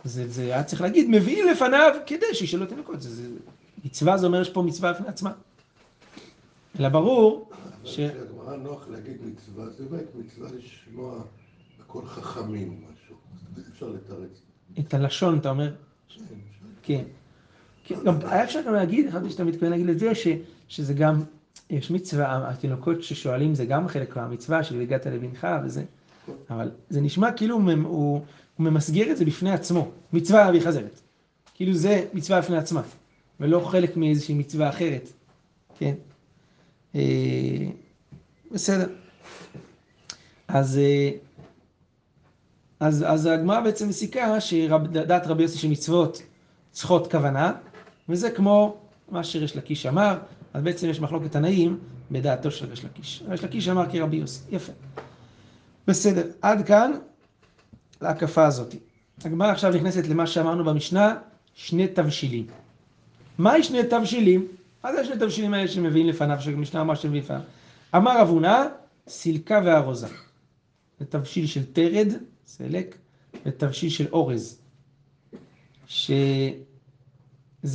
זה, 0.04 0.28
זה 0.30 0.43
היה 0.43 0.63
צריך 0.63 0.82
להגיד, 0.82 1.10
מביאים 1.10 1.47
לפניו 1.47 1.93
כדי 2.06 2.26
שישאלו 2.34 2.65
תינוקות. 2.65 3.02
זה, 3.02 3.15
זה, 3.15 3.28
מצווה 3.86 4.17
זה 4.17 4.28
אומר 4.28 4.43
שיש 4.43 4.54
פה 4.54 4.62
מצווה 4.62 4.93
בפני 4.93 5.08
עצמה. 5.08 5.32
אלא 6.80 6.89
ברור 6.89 7.49
ש... 7.84 7.99
אבל 7.99 8.10
כשהגמרא 8.13 8.56
נוח 8.56 8.88
להגיד 8.89 9.17
מצווה, 9.26 9.69
זה 9.69 9.86
באמת 9.86 10.15
מצווה 10.15 10.49
לשמוע 10.52 11.23
הכל 11.80 12.06
חכמים 12.06 12.69
או 12.69 12.93
משהו. 12.93 13.15
אפשר 13.73 13.89
לתרץ. 13.89 14.41
את 14.80 14.93
הלשון, 14.93 15.38
אתה 15.38 15.49
אומר? 15.49 15.73
כן. 16.82 17.04
כן. 17.84 17.95
גם 18.06 18.17
היה 18.21 18.43
אפשר 18.43 18.62
גם 18.62 18.73
להגיד, 18.73 19.10
חשבתי 19.10 19.30
שאתה 19.30 19.43
מתכוון 19.43 19.69
להגיד 19.69 19.89
את 19.89 19.99
זה, 19.99 20.15
ש, 20.15 20.28
שזה 20.67 20.93
גם, 20.93 21.23
יש 21.73 21.91
מצווה, 21.91 22.49
התינוקות 22.49 23.03
ששואלים 23.03 23.55
זה 23.55 23.65
גם 23.65 23.88
חלק 23.88 24.17
מהמצווה 24.17 24.63
של 24.63 24.81
הגעת 24.81 25.05
לבנך 25.05 25.47
וזה, 25.65 25.83
אבל 26.49 26.71
זה 26.89 27.01
נשמע 27.01 27.31
כאילו 27.31 27.55
הוא, 27.55 27.71
הוא, 27.71 28.21
הוא 28.57 28.65
ממסגר 28.65 29.12
את 29.12 29.17
זה 29.17 29.25
בפני 29.25 29.51
עצמו, 29.51 29.91
מצווה 30.13 30.43
להביא 30.45 30.62
חזרת. 30.62 30.99
כאילו 31.53 31.73
זה 31.73 32.05
מצווה 32.13 32.41
בפני 32.41 32.57
עצמה, 32.57 32.81
ולא 33.39 33.59
חלק 33.59 33.97
מאיזושהי 33.97 34.36
מצווה 34.36 34.69
אחרת, 34.69 35.09
כן? 35.77 35.93
אה, 36.95 37.01
בסדר. 38.51 38.88
אז, 40.47 40.77
אה, 40.77 41.12
אז, 42.79 43.05
אז 43.07 43.25
הגמרא 43.25 43.59
בעצם 43.59 43.89
מסיקה 43.89 44.41
שדעת 44.41 45.27
רבי 45.27 45.43
יוסי 45.43 45.57
שמצוות 45.57 46.21
צריכות 46.71 47.12
כוונה, 47.12 47.53
וזה 48.09 48.31
כמו 48.31 48.77
מה 49.12 49.23
שריש 49.23 49.55
לקיש 49.55 49.86
אמר, 49.86 50.17
אז 50.53 50.63
בעצם 50.63 50.89
יש 50.89 50.99
מחלוקת 50.99 51.31
תנאים 51.31 51.79
בדעתו 52.11 52.51
של 52.51 52.65
ריש 52.65 52.85
לקיש. 52.85 53.23
ריש 53.27 53.43
לקיש 53.43 53.67
אמר 53.67 53.91
כרבי 53.91 54.17
יוסי, 54.17 54.43
יפה. 54.51 54.71
בסדר, 55.87 56.27
עד 56.41 56.65
כאן 56.65 56.91
להקפה 58.01 58.45
הזאת. 58.45 58.75
הגמרא 59.25 59.51
עכשיו 59.51 59.71
נכנסת 59.73 60.07
למה 60.07 60.27
שאמרנו 60.27 60.63
במשנה, 60.63 61.15
שני 61.53 61.87
תבשילים. 61.87 62.47
מהי 63.37 63.63
שני 63.63 63.79
תבשילים? 63.89 64.47
מה 64.83 64.93
זה 64.93 65.05
שני 65.05 65.15
תבשילים 65.19 65.53
האלה 65.53 65.67
שמביאים 65.67 66.07
לפניו, 66.07 66.37
שהמשנה 66.41 66.81
אמרה 66.81 66.95
שמביאים 66.95 67.23
לפניו? 67.23 67.41
אמר 67.95 68.21
רב 68.21 68.27
הונא, 68.27 68.63
סילקה 69.07 69.61
וארוזה. 69.65 70.07
זה 70.99 71.05
תבשיל 71.05 71.47
של 71.47 71.65
תרד, 71.73 72.07
סלק, 72.45 72.97
ותבשיל 73.45 73.89
של 73.89 74.07
אורז. 74.11 74.59
שזה 75.87 76.53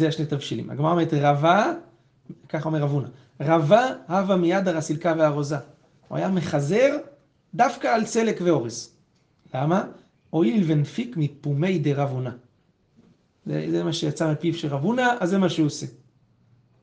השני 0.09 0.27
תבשילים. 0.27 0.71
הגמרא 0.71 0.91
אומרת 0.91 1.09
רבה, 1.13 1.73
ככה 2.49 2.69
אומר 2.69 2.83
רב 2.83 2.91
הונא, 2.91 3.09
רבה 3.41 3.87
הווה 4.09 4.37
מיד 4.37 4.69
הרסילקה 4.69 5.15
והארוזה. 5.19 5.57
הוא 6.09 6.19
היה 6.19 6.29
מחזר 6.29 6.97
דווקא 7.55 7.87
על 7.89 8.07
סלק 8.07 8.39
ואורז. 8.45 8.91
למה? 9.55 9.85
הואיל 10.31 10.65
ונפיק 10.67 11.17
מפומי 11.17 11.79
דרב 11.79 12.11
הונא. 12.11 12.31
זה, 13.47 13.67
זה 13.71 13.85
מה 13.85 13.93
שיצא 13.93 14.33
מפיו 14.33 14.55
של 14.55 14.69
רב 14.69 14.83
הונא, 14.83 15.15
אז 15.21 15.31
זה 15.31 15.39
מה 15.39 15.49
שהוא 15.49 15.67
עושה. 15.67 15.87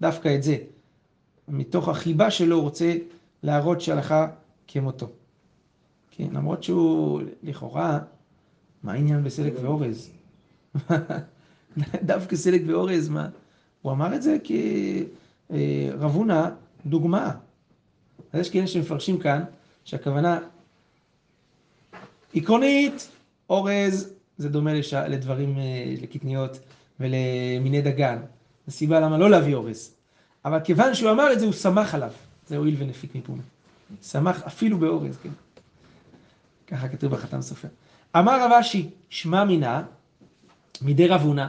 דווקא 0.02 0.36
את 0.36 0.44
זה. 0.44 0.58
מתוך 1.48 1.90
החיבה 1.90 2.32
שלו 2.32 2.56
הוא 2.56 2.64
רוצה 2.64 2.94
להראות 3.44 3.82
שהלכה 3.82 4.28
כמותו. 4.68 5.10
כן, 6.12 6.28
למרות 6.34 6.64
שהוא 6.64 7.22
לכאורה, 7.44 8.00
מה 8.84 8.94
העניין 8.94 9.24
בסלק 9.24 9.54
ואורז? 9.62 10.10
דווקא 12.04 12.36
סלק 12.36 12.62
ואורז, 12.68 13.10
מה? 13.10 13.30
הוא 13.82 13.92
אמר 13.92 14.16
את 14.16 14.24
זה 14.24 14.38
כרב 15.50 16.12
הונא 16.16 16.50
דוגמה. 16.86 17.32
אז 18.34 18.40
יש 18.40 18.50
כאלה 18.50 18.68
שמפרשים 18.68 19.20
כאן 19.20 19.44
שהכוונה 19.84 20.40
עקרונית, 22.34 23.10
אורז 23.50 24.14
זה 24.38 24.50
דומה 24.50 24.74
לש... 24.74 24.94
לדברים, 24.94 25.58
לקטניות 26.02 26.60
ולמיני 27.00 27.82
דגן. 27.82 28.18
זו 28.68 28.74
סיבה 28.74 29.00
למה 29.00 29.18
לא 29.18 29.30
להביא 29.30 29.56
אורז. 29.56 29.96
אבל 30.46 30.60
כיוון 30.64 30.94
שהוא 30.94 31.12
אמר 31.12 31.34
את 31.34 31.40
זה, 31.40 31.46
הוא 31.46 31.54
שמח 31.54 31.96
עליו. 31.96 32.12
זה 32.48 32.58
הואיל 32.58 32.76
ונפיק 32.80 33.16
מפומה. 33.16 33.44
שמח 34.04 34.44
אפילו 34.44 34.78
באורז, 34.78 35.18
כן. 35.24 35.30
ככה 36.68 36.88
כתוב 36.88 37.12
בחתם 37.12 37.42
סופר. 37.42 37.68
אמר 38.18 38.46
רב 38.46 38.52
אשי, 38.52 38.90
שמע 39.10 39.44
מינה, 39.44 39.84
מדי 40.82 41.08
רב 41.08 41.22
הונא. 41.22 41.48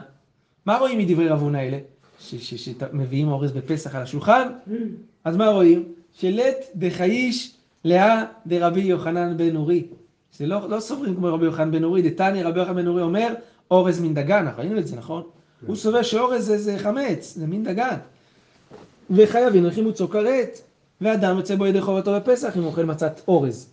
מה 0.67 0.77
רואים 0.77 0.99
מדברי 0.99 1.29
רב 1.29 1.41
הונא 1.41 1.59
האלה? 1.59 1.79
שמביאים 2.19 3.29
אורז 3.29 3.53
בפסח 3.53 3.95
על 3.95 4.03
השולחן? 4.03 4.49
אז 5.25 5.37
מה 5.37 5.49
רואים? 5.49 5.85
שלט 6.13 6.57
דחייש 6.75 7.55
לאה 7.85 8.25
דרבי 8.47 8.81
יוחנן 8.81 9.37
בן 9.37 9.57
אורי. 9.57 9.87
זה 10.33 10.47
לא, 10.47 10.69
לא 10.69 10.81
סוברים 10.81 11.17
כמו 11.17 11.35
רבי 11.35 11.45
יוחנן 11.45 11.71
בן 11.71 11.85
אורי, 11.85 12.03
דתני 12.03 12.43
רבי 12.43 12.61
יוחנן 12.61 12.75
בן 12.75 12.87
אורי 12.87 13.03
אומר, 13.03 13.35
אורז 13.71 14.01
מן 14.01 14.15
דגן, 14.15 14.47
אנחנו 14.47 14.63
ראינו 14.63 14.79
את 14.79 14.87
זה, 14.87 14.97
נכון? 14.97 15.23
כן. 15.23 15.67
הוא 15.67 15.77
סובר 15.77 16.03
שאורז 16.03 16.45
זה, 16.45 16.59
זה 16.59 16.79
חמץ, 16.79 17.35
זה 17.37 17.47
מין 17.47 17.65
דגן. 17.65 17.97
וחייבים 19.11 19.65
לחימוצו 19.65 20.09
כרת, 20.09 20.61
ואדם 21.01 21.37
יוצא 21.37 21.57
בו 21.57 21.67
ידי 21.67 21.81
חובתו 21.81 22.13
בפסח 22.17 22.57
אם 22.57 22.63
הוא 22.63 22.71
אוכל 22.71 22.85
מצת 22.85 23.21
אורז. 23.29 23.69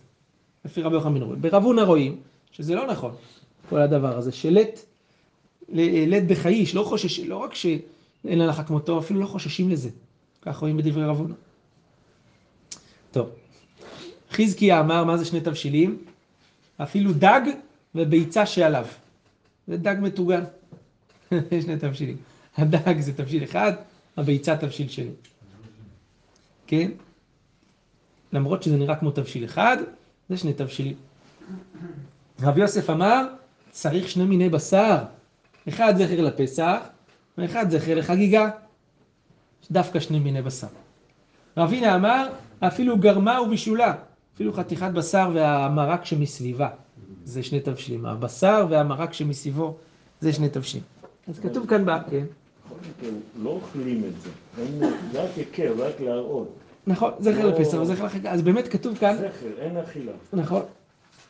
לפי 0.64 0.82
רבי 0.82 0.94
יוחנן 0.94 1.14
בן 1.14 1.22
אורי. 1.22 1.36
ברב 1.36 1.64
הונא 1.64 1.80
רואים 1.80 2.16
שזה 2.52 2.74
לא 2.74 2.86
נכון, 2.86 3.12
כל 3.68 3.80
הדבר 3.80 4.18
הזה, 4.18 4.32
שלט, 4.32 4.80
לט 6.06 6.22
בחייש, 6.26 6.74
לא 6.74 6.82
חושש, 6.82 7.20
לא 7.20 7.36
רק 7.36 7.54
שאין 8.24 8.40
הלכה 8.40 8.64
כמותו, 8.64 8.98
אפילו 8.98 9.20
לא 9.20 9.26
חוששים 9.26 9.70
לזה. 9.70 9.90
כך 10.42 10.56
רואים 10.56 10.76
בדברי 10.76 11.04
רב 11.04 11.18
הונא. 11.18 11.34
טוב. 13.10 13.30
חזקיה 14.30 14.80
אמר, 14.80 15.04
מה 15.04 15.16
זה 15.16 15.24
שני 15.24 15.40
תבשילים? 15.40 16.04
אפילו 16.76 17.12
דג 17.12 17.40
וביצה 17.94 18.46
שעליו. 18.46 18.86
זה 19.68 19.76
דג 19.76 19.96
מטוגן. 20.00 20.44
שני 21.64 21.76
תבשילים. 21.78 22.16
הדג 22.56 23.00
זה 23.00 23.12
תבשיל 23.12 23.44
אחד, 23.44 23.72
הביצה 24.16 24.56
תבשיל 24.56 24.88
שני. 24.88 25.10
כן? 26.66 26.90
למרות 28.32 28.62
שזה 28.62 28.76
נראה 28.76 28.96
כמו 28.96 29.10
תבשיל 29.10 29.44
אחד, 29.44 29.76
זה 30.28 30.36
שני 30.36 30.52
תבשילים. 30.52 30.96
רב 32.40 32.58
יוסף 32.58 32.90
אמר, 32.90 33.26
צריך 33.70 34.08
שני 34.08 34.24
מיני 34.24 34.48
בשר. 34.48 34.98
אחד 35.68 35.94
זכר 35.96 36.20
לפסח, 36.20 36.80
ואחד 37.38 37.70
זכר 37.70 37.94
לחגיגה. 37.94 38.50
דווקא 39.70 40.00
שני 40.00 40.18
מיני 40.18 40.42
בשר. 40.42 40.66
רב 41.56 41.72
הנה 41.72 41.94
אמר, 41.94 42.28
אפילו 42.60 42.98
גרמה 42.98 43.40
ובישולה, 43.40 43.94
אפילו 44.34 44.52
חתיכת 44.52 44.90
בשר 44.94 45.30
והמרק 45.34 46.04
שמסביבה. 46.04 46.68
זה 47.24 47.42
שני 47.42 47.60
תבשילים. 47.60 48.06
הבשר 48.06 48.66
והמרק 48.70 49.12
שמסביבו, 49.12 49.76
זה 50.20 50.32
שני 50.32 50.48
תבשילים. 50.48 50.84
אז 51.28 51.40
כתוב 51.40 51.66
כאן, 51.66 51.86
ב... 51.86 51.90
כן. 52.10 52.24
בכל 52.66 52.74
מקרה, 52.88 53.10
לא 53.42 53.50
אוכלים 53.50 54.02
את 54.04 54.20
זה. 54.20 54.30
זה 55.12 55.22
רק 55.22 55.30
היכר, 55.36 55.76
זה 55.76 55.86
רק 55.86 56.00
להראות. 56.00 56.48
נכון, 56.86 57.12
זכר 57.18 57.46
לא. 57.46 57.50
לפסח 57.50 57.78
וזכר 57.78 58.04
לחגיגה. 58.04 58.30
אז 58.30 58.42
באמת 58.42 58.68
כתוב 58.68 58.98
כאן, 58.98 59.16
זכר, 59.16 59.58
אין 59.58 59.76
אכילה. 59.76 60.12
נכון. 60.32 60.62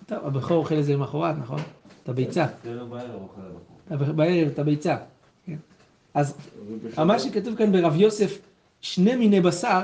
טוב, 0.07 0.19
הבכור 0.23 0.57
אוכל 0.57 0.79
את 0.79 0.85
זה 0.85 0.93
למחרת, 0.93 1.39
נכון? 1.39 1.61
את 2.03 2.09
הביצה. 2.09 2.47
אוכל 2.67 2.97
הבחור. 3.91 4.13
בערב 4.13 4.49
את 4.49 4.59
הביצה. 4.59 4.97
אז 6.15 6.35
מה 7.05 7.19
שכתוב 7.19 7.57
כאן 7.57 7.73
ברב 7.73 7.97
יוסף, 7.97 8.39
שני 8.81 9.17
מיני 9.17 9.41
בשר, 9.41 9.81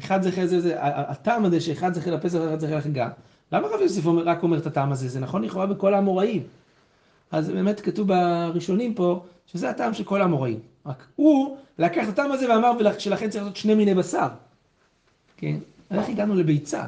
אחד 0.00 0.22
זה 0.22 0.60
זה, 0.60 0.82
ה- 0.82 0.86
ה- 0.86 1.10
הטעם 1.10 1.44
הזה 1.44 1.60
שאחד 1.60 1.94
זכר 1.94 2.14
לפסח 2.14 2.38
ואחד 2.42 2.60
זכר 2.60 2.76
לחגיגה, 2.76 3.08
למה 3.52 3.68
רב 3.68 3.80
יוסף 3.80 4.06
אומר, 4.06 4.22
רק 4.22 4.42
אומר 4.42 4.58
את 4.58 4.66
הטעם 4.66 4.92
הזה? 4.92 5.08
זה 5.08 5.20
נכון 5.20 5.42
לכאורה 5.42 5.66
בכל 5.66 5.94
האמוראים. 5.94 6.42
אז 7.30 7.48
באמת 7.50 7.80
כתוב 7.80 8.08
בראשונים 8.08 8.94
פה, 8.94 9.24
שזה 9.46 9.70
הטעם 9.70 9.94
של 9.94 10.04
כל 10.04 10.22
האמוראים. 10.22 10.58
רק 10.86 11.06
הוא 11.16 11.56
לקח 11.78 12.04
את 12.04 12.08
הטעם 12.08 12.32
הזה 12.32 12.50
ואמר 12.54 12.98
שלכן 12.98 13.30
צריך 13.30 13.44
לעשות 13.44 13.56
שני 13.56 13.74
מיני 13.74 13.94
בשר. 13.94 14.28
כן? 15.36 15.56
איך 15.90 16.08
הגענו 16.08 16.34
לביצה? 16.34 16.84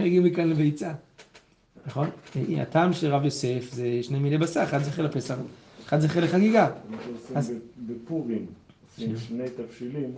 הגיעו 0.00 0.24
מכאן 0.24 0.48
לביצה. 0.48 0.92
נכון? 1.86 2.10
הטעם 2.60 2.92
של 2.92 3.14
רב 3.14 3.24
יוסף 3.24 3.68
זה 3.72 3.86
שני 4.02 4.18
מיני 4.18 4.38
בשר, 4.38 4.62
אחד 4.62 4.82
זכר 4.82 5.02
לפסח, 5.02 5.34
אחד 5.92 6.00
זכר 6.00 6.20
לחגיגה. 6.20 6.68
אנחנו 6.92 7.12
אז- 7.34 7.52
בפורים, 7.86 8.46
עושים 8.90 9.16
שני 9.16 9.44
תבשילים, 9.56 10.10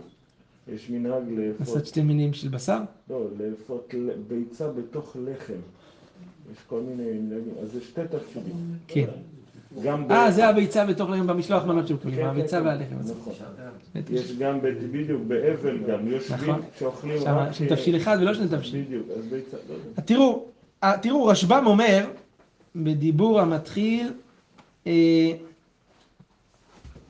יש 0.74 0.90
מנהג 0.90 1.22
לאפות, 1.36 1.60
לעשות 1.60 1.86
שתי 1.86 2.02
מינים 2.02 2.32
של 2.32 2.48
בשר? 2.48 2.78
לא, 3.10 3.26
לאפות 3.38 3.94
ביצה 4.28 4.68
בתוך 4.68 5.16
לחם. 5.24 5.52
יש 6.52 6.58
כל 6.66 6.80
מיני 6.80 7.18
מנהגים, 7.18 7.52
אז 7.62 7.72
זה 7.72 7.80
שתי 7.80 8.00
תבשילים. 8.10 8.54
כן. 8.88 9.04
אה, 10.10 10.30
זה 10.30 10.48
הביצה 10.48 10.86
בתוך 10.86 11.10
לחם 11.10 11.26
במשלוח 11.26 11.64
מנות 11.64 11.82
כן, 11.82 11.88
שמקבלים, 11.88 12.16
כן, 12.16 12.26
הביצה 12.26 12.60
כן, 12.60 12.66
והלחם. 12.66 12.96
נכון. 13.10 13.32
יש 14.10 14.32
גם 14.38 14.60
בדיוק 14.92 15.22
באבל 15.26 15.78
גם, 15.88 16.08
יושבים, 16.08 16.50
נכון. 16.50 16.60
שאוכלים 16.78 17.22
רק... 17.26 17.52
של 17.52 17.68
תבשיל 17.68 17.96
אחד 17.96 18.18
ולא 18.20 18.34
שני 18.34 18.48
תבשיל. 18.48 18.84
בדיוק, 18.84 19.06
אז 19.18 19.24
ביצה, 19.24 19.56
לא. 19.68 20.02
תראו, 20.04 20.46
תראו, 21.02 21.26
רשב"ם 21.26 21.62
אומר, 21.66 22.06
בדיבור 22.76 23.40
המתחיל, 23.40 24.12
אה, 24.86 25.32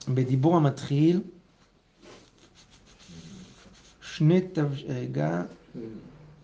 בדיבור 0.09 0.57
המתחיל, 0.57 1.21
שני 4.03 4.40
תבש... 4.40 4.85
רגע, 4.88 5.43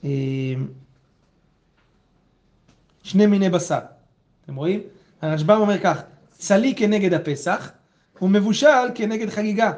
אה, 0.04 0.54
שני 3.02 3.26
מיני 3.26 3.50
בשר. 3.50 3.78
אתם 4.44 4.56
רואים? 4.56 4.80
הרשב"ם 5.22 5.60
אומר 5.60 5.78
כך, 5.78 6.02
צלי 6.30 6.74
כנגד 6.74 7.14
הפסח 7.14 7.70
ומבושל 8.22 8.86
כנגד 8.94 9.30
חגיגה. 9.30 9.72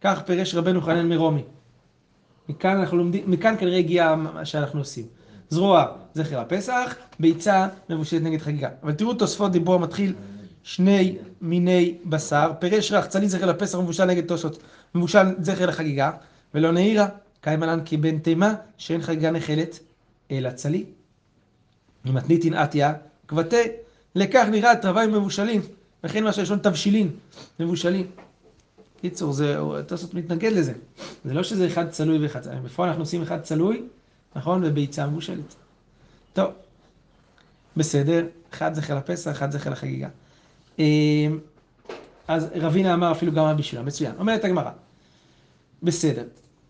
כך 0.00 0.22
פירש 0.22 0.54
רבנו 0.54 0.80
חנן 0.80 1.08
מרומי. 1.08 1.42
מכאן 2.48 2.76
אנחנו 2.76 2.96
לומדים, 2.96 3.30
מכאן 3.30 3.54
כנראה 3.58 3.78
הגיע 3.78 4.14
מה 4.14 4.44
שאנחנו 4.44 4.78
עושים. 4.78 5.06
זרוע, 5.50 5.86
זכר 6.14 6.40
הפסח, 6.40 6.94
ביצה 7.20 7.68
מבושלת 7.90 8.22
נגד 8.22 8.38
חגיגה. 8.38 8.68
אבל 8.82 8.92
תראו 8.92 9.14
תוספות 9.14 9.52
דיבור 9.52 9.74
המתחיל, 9.74 10.14
שני 10.68 11.16
מיני 11.40 11.94
בשר, 12.04 12.52
פירש 12.58 12.92
רך, 12.92 13.06
צלי 13.06 13.28
זכר 13.28 13.46
לפסח 13.46 13.78
ומבושל 13.78 14.04
נגד 14.04 14.26
תוספות, 14.26 14.62
מבושל 14.94 15.34
זכר 15.40 15.66
לחגיגה, 15.66 16.10
ולא 16.54 16.72
נעירה, 16.72 17.08
קיים 17.40 17.62
עלן 17.62 17.80
כבן 17.84 18.18
תימה, 18.18 18.54
שאין 18.76 19.02
חגיגה 19.02 19.30
נחלת, 19.30 19.78
אלא 20.30 20.50
צלי. 20.50 20.84
ומתניתין 22.04 22.54
עטיה, 22.54 22.94
כבתה, 23.28 23.56
לכך 24.14 24.46
נראה 24.50 24.76
תרוויים 24.76 25.12
מבושלים, 25.12 25.60
וכן 26.04 26.24
מה 26.24 26.32
שלשון 26.32 26.58
תבשילין, 26.58 27.10
מבושלים. 27.60 28.06
קיצור, 29.00 29.32
זה, 29.32 29.56
תוספות 29.86 30.14
מתנגד 30.14 30.52
לזה. 30.52 30.72
זה 31.24 31.34
לא 31.34 31.42
שזה 31.42 31.66
אחד 31.66 31.90
צלוי 31.90 32.18
ואחד 32.18 32.40
צלוי. 32.40 32.60
בפועל 32.60 32.88
אנחנו 32.88 33.02
עושים 33.02 33.22
אחד 33.22 33.42
צלוי, 33.42 33.82
נכון? 34.36 34.64
וביצה 34.64 35.06
מבושלת. 35.06 35.54
טוב, 36.32 36.52
בסדר. 37.76 38.26
אחד 38.52 38.74
זכר 38.74 38.96
לפסח, 38.96 39.30
אחד 39.30 39.52
זכר 39.52 39.70
לחגיגה. 39.70 40.08
אמ, 40.78 41.38
אז 42.28 42.48
רבינה 42.54 42.94
אמר 42.94 43.12
אפילו 43.12 43.32
גם 43.32 43.44
הבישולה. 43.44 43.82
מצוין. 43.82 44.12
אומרת 44.18 44.44
הגמרא. 44.44 44.70
בסדר. 45.82 46.24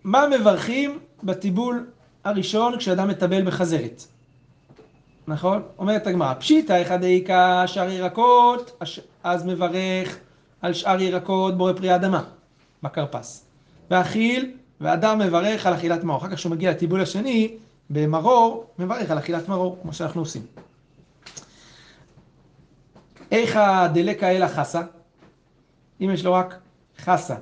מה 0.05 0.25
מברכים 0.39 0.99
בטיבול 1.23 1.87
הראשון 2.25 2.79
כשאדם 2.79 3.09
מטבל 3.09 3.43
בחזרת? 3.43 4.03
נכון? 5.27 5.63
אומרת 5.79 6.07
הגמרא, 6.07 6.35
פשיטא 6.35 6.83
אחד 6.83 7.05
העיקה 7.05 7.63
שאר 7.67 7.91
ירקות, 7.91 8.83
אז 9.25 9.47
מברך 9.47 10.19
על 10.63 10.73
שאר 10.73 11.01
ירקות 11.01 11.59
בורא 11.59 11.73
פרי 11.73 11.91
האדמה, 11.91 12.25
בכרפס. 12.83 13.45
ואכיל, 13.91 14.53
ואדם 14.81 15.19
מברך 15.19 15.67
על 15.67 15.75
אכילת 15.75 16.05
מרור. 16.05 16.19
אחר 16.19 16.29
כך 16.29 16.35
כשהוא 16.35 16.53
מגיע 16.53 16.71
לטיבול 16.71 17.01
השני, 17.01 17.57
במרור, 17.91 18.67
מברך 18.79 19.11
על 19.11 19.19
אכילת 19.19 19.49
מרור, 19.49 19.79
כמו 19.83 19.93
שאנחנו 19.93 20.21
עושים. 20.21 20.43
איכא 23.31 23.87
דלקא 23.87 24.37
אלא 24.37 24.47
חסה? 24.47 24.83
אם 26.01 26.11
יש 26.15 26.25
לו 26.25 26.35
רק 26.35 26.59
חסה. 26.99 27.35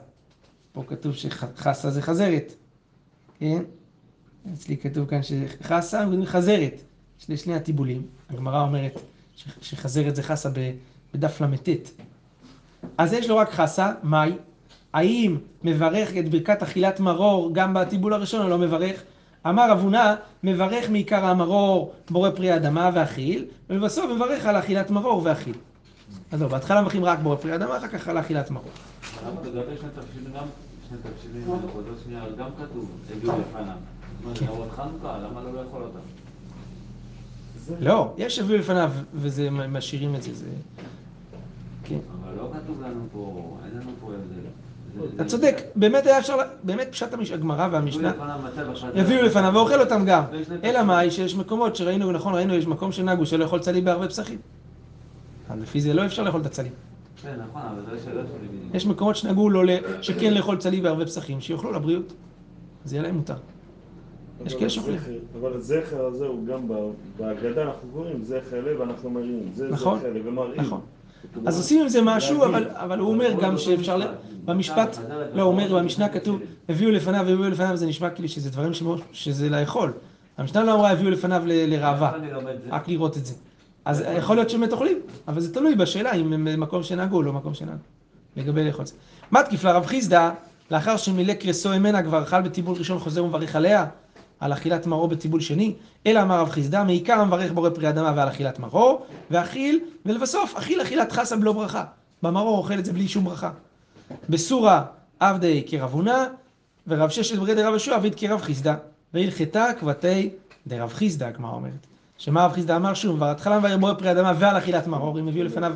פה 0.72 0.82
כתוב 0.86 1.14
שחסה 1.14 1.90
זה 1.90 2.02
חזרת, 2.02 2.52
כן? 3.38 3.62
אצלי 4.54 4.76
כתוב 4.76 5.06
כאן 5.08 5.20
שחסה 5.22 6.04
חזרת. 6.24 6.82
יש 7.20 7.30
לשני 7.30 7.54
הטיבולים. 7.54 8.02
הגמרא 8.30 8.62
אומרת 8.62 9.00
שחזרת 9.60 10.16
זה 10.16 10.22
חסה 10.22 10.48
בדף 11.14 11.40
ל"ט. 11.40 11.68
אז 12.98 13.12
יש 13.12 13.28
לו 13.28 13.36
רק 13.36 13.50
חסה, 13.50 13.92
מאי? 14.02 14.32
האם 14.92 15.38
מברך 15.62 16.16
את 16.16 16.28
ברכת 16.28 16.62
אכילת 16.62 17.00
מרור 17.00 17.50
גם 17.52 17.74
בטיבול 17.74 18.12
הראשון 18.12 18.42
או 18.42 18.48
לא 18.48 18.58
מברך? 18.58 19.02
אמר 19.48 19.72
אבונה, 19.72 20.16
מברך 20.42 20.90
מעיקר 20.90 21.24
המרור 21.24 21.94
בורא 22.10 22.30
פרי 22.30 22.50
האדמה 22.50 22.90
ואכיל, 22.94 23.44
ובסוף 23.70 24.10
מברך 24.16 24.46
על 24.46 24.58
אכילת 24.58 24.90
מרור 24.90 25.20
ואכיל. 25.24 25.54
אז 26.32 26.42
לא, 26.42 26.48
בהתחלה 26.48 26.80
מברכים 26.80 27.04
רק 27.04 27.18
בורא 27.18 27.36
פרי 27.36 27.52
האדמה, 27.52 27.76
אחר 27.76 27.88
כך 27.88 28.08
על 28.08 28.20
אכילת 28.20 28.50
מרור. 28.50 28.70
למה 29.26 29.40
לגבי 29.40 29.76
שני 29.80 29.88
תבשילים 29.94 30.32
גם, 30.32 30.46
שני 30.88 30.98
תבשילים 30.98 31.44
בנקודה 31.46 31.90
שנייה, 32.04 32.22
גם 32.38 32.48
כתוב, 32.58 32.90
הביאו 33.16 33.32
לפניו. 33.32 33.74
זאת 34.24 34.38
כן. 34.38 34.46
אומרת, 34.46 34.56
נרות 34.56 34.70
חנוכה, 34.76 35.18
למה 35.18 35.40
לא 35.42 35.62
לאכול 35.62 35.82
אותם? 35.82 35.98
לא, 37.80 38.14
יש 38.16 38.38
הביאו 38.38 38.58
לפניו, 38.58 38.92
וזה, 39.14 39.50
משאירים 39.50 40.14
את 40.14 40.22
זה, 40.22 40.34
זה... 40.34 40.46
כן. 41.84 41.98
אבל 42.22 42.34
לא 42.36 42.50
כתוב 42.54 42.82
לנו 42.82 43.06
פה, 43.12 43.56
אין 43.64 43.80
לנו 43.80 43.90
פה 44.00 44.06
הבדל. 44.06 44.48
אתה 45.16 45.24
צודק, 45.24 45.56
באמת 45.76 46.06
היה 46.06 46.18
אפשר, 46.18 46.36
באמת 46.62 46.88
פשט 46.90 47.08
הגמרא 47.34 47.68
והמשנה. 47.72 48.12
יביאו 48.94 49.22
לפניו 49.22 49.54
ואוכל 49.54 49.80
אותם 49.80 50.04
גם. 50.06 50.22
אלא 50.64 50.82
מאי 50.82 51.10
שיש 51.10 51.34
מקומות 51.34 51.76
שראינו, 51.76 52.12
נכון, 52.12 52.34
ראינו, 52.34 52.54
יש 52.54 52.66
מקום 52.66 52.92
שנהגו 52.92 53.26
שלא 53.26 53.44
יכול 53.44 53.58
צלי 53.58 53.80
בערבי 53.80 54.08
פסחים. 54.08 54.38
אז 55.50 55.60
לפי 55.62 55.80
זה 55.80 55.94
לא 55.94 56.06
אפשר 56.06 56.22
לאכול 56.22 56.40
את 56.40 56.46
הצלים. 56.46 56.72
כן, 57.22 57.36
נכון, 57.48 57.62
אבל 57.62 57.98
שלי 58.04 58.12
בדיוק. 58.48 58.74
יש 58.74 58.86
מקומות 58.86 59.16
שנהגו 59.16 59.50
לא, 59.50 59.66
ל- 59.66 60.02
שכן 60.02 60.34
לאכול 60.34 60.56
צלי 60.56 60.80
בערבי 60.80 61.04
פסחים, 61.06 61.40
שיאכלו 61.40 61.72
לבריאות. 61.72 62.12
אז 62.84 62.92
יהיה 62.92 63.02
להם 63.02 63.14
מותר. 63.16 63.34
יש 64.46 64.54
כאלה 64.54 64.70
שאוכלים. 64.70 64.98
אבל 65.40 65.52
הזכר 65.52 66.04
הזה 66.06 66.26
הוא 66.26 66.46
גם 66.46 66.68
בהגדה 67.18 67.62
אנחנו 67.62 67.88
קוראים 67.92 68.24
זכר 68.24 68.60
לב 68.64 68.80
ואנחנו 68.80 69.10
מרימים. 69.10 69.50
זה 69.54 69.68
נכון, 69.70 69.98
זכר 69.98 70.12
לב 70.12 70.26
ומראים. 70.26 70.60
נכון. 70.60 70.80
אז 71.46 71.56
עושים 71.58 71.82
עם 71.82 71.88
זה 71.88 72.02
משהו. 72.02 72.44
אבל, 72.44 72.68
אבל 72.70 72.98
הוא 72.98 73.08
אומר 73.12 73.32
גם 73.42 73.58
שאפשר, 73.58 73.96
ל- 73.96 74.04
במשפט, 74.44 74.98
לא, 75.34 75.42
הוא 75.42 75.52
אומר, 75.52 75.78
במשנה 75.78 76.08
כתוב, 76.08 76.40
הביאו 76.68 76.90
לפניו, 76.90 77.20
הביאו 77.20 77.48
לפניו, 77.50 77.76
זה 77.76 77.86
נשמע 77.86 78.10
כאילו 78.10 78.28
שזה 78.28 78.50
דברים 78.50 78.72
שזה 79.12 79.48
לאכול. 79.50 79.92
המשנה 80.38 80.64
לא 80.64 80.74
אמרה, 80.74 80.90
הביאו 80.90 81.10
לפניו 81.10 81.42
לראווה, 81.46 82.12
זה. 82.64 82.74
רק 82.74 82.88
לראות 82.88 83.16
את 83.16 83.26
זה. 83.26 83.34
אז 83.86 84.04
יכול 84.16 84.36
להיות 84.36 84.50
שבאמת 84.50 84.72
אוכלים, 84.72 84.98
אבל 85.28 85.40
זה 85.40 85.54
תלוי 85.54 85.74
בשאלה 85.74 86.12
אם 86.12 86.32
הם 86.32 86.48
במקום 86.52 86.82
שנהגו 86.82 87.16
או 87.16 87.22
לא 87.22 87.32
מקום 87.32 87.54
שנהגו. 87.54 87.82
לגבי 88.36 88.64
לאכול 88.64 88.86
זה. 88.86 88.94
מתקיף 89.32 89.64
לרב 89.64 89.86
חיסדא, 89.86 90.30
לאחר 90.70 90.96
שמילא 90.96 91.34
קרסו 91.34 91.68
ממנה 91.68 92.02
כבר 92.02 92.22
אכל 92.22 92.40
בטיבול 92.42 92.76
ראשון 92.78 92.98
חוזר 92.98 93.24
ומברך 93.24 93.56
עליה, 93.56 93.86
על 94.40 94.52
אכילת 94.52 94.86
מרור 94.86 95.08
בטיבול 95.08 95.40
שני, 95.40 95.74
אלא 96.06 96.22
אמר 96.22 96.40
רב 96.40 96.50
חיסדא, 96.50 96.84
מעיקר 96.84 97.20
המברך 97.20 97.52
בורא 97.52 97.70
פרי 97.70 97.88
אדמה 97.88 98.12
ועל 98.16 98.28
אכילת 98.28 98.58
מרור, 98.58 99.06
ואכיל, 99.30 99.80
ולבסוף, 100.06 100.56
אכיל 100.56 100.82
אכילת 100.82 101.12
חסה 101.12 101.36
בלא 101.36 101.52
ברכה. 101.52 101.84
במרור 102.22 102.58
אוכל 102.58 102.78
את 102.78 102.84
זה 102.84 102.92
בלי 102.92 103.08
שום 103.08 103.24
ברכה. 103.24 103.50
בסורה 104.28 104.84
עבדי 105.20 105.62
כרב 105.66 105.92
הונא, 105.92 106.24
ורב 106.86 107.10
ששת 107.10 107.36
ברי 107.36 107.54
דרב 107.54 107.70
יהושע 107.70 107.94
עביד 107.94 108.14
כרב 108.14 108.40
חיסדא, 108.40 108.74
והלכתה 109.14 109.66
כבתי 109.80 110.30
דרב 110.66 110.92
חיסדא, 110.92 111.26
הגמרא 111.26 111.52
אומרת. 111.52 111.95
שמה 112.18 112.44
רב 112.44 112.52
חיסדא 112.52 112.76
אמר 112.76 112.94
שוב, 112.94 113.18
בהתחלה 113.20 113.58
מבאר 113.58 113.76
בורא 113.76 113.94
פרי 113.94 114.10
אדמה 114.10 114.32
ועל 114.38 114.58
אכילת 114.58 114.86
מרור, 114.86 115.18
הם 115.18 115.28
הביאו 115.28 115.44
לפניו 115.44 115.72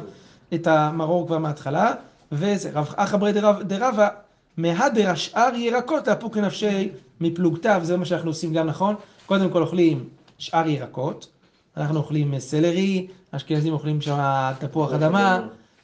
את 0.54 0.66
המרור 0.66 1.26
כבר 1.26 1.38
מההתחלה, 1.38 1.92
וזה 2.32 2.70
רב 2.74 2.94
אחא 2.96 3.16
ברי 3.16 3.32
דרב- 3.32 3.62
דרבא, 3.62 4.08
מהדר 4.56 5.10
השאר 5.10 5.54
ירקות 5.54 6.04
תאפוק 6.04 6.36
לנפשי 6.36 6.88
מפלוגתיו, 7.20 7.80
זה 7.84 7.96
מה 7.96 8.04
שאנחנו 8.04 8.30
עושים 8.30 8.52
גם 8.52 8.66
נכון. 8.66 8.94
קודם 9.26 9.50
כל 9.50 9.62
אוכלים 9.62 10.08
שאר 10.38 10.68
ירקות, 10.68 11.28
אנחנו 11.76 11.98
אוכלים 11.98 12.38
סלרי, 12.38 13.06
אשכנזים 13.30 13.72
אוכלים 13.72 14.00
שם 14.00 14.18
תפוח 14.58 14.92
אדמה, 14.92 15.40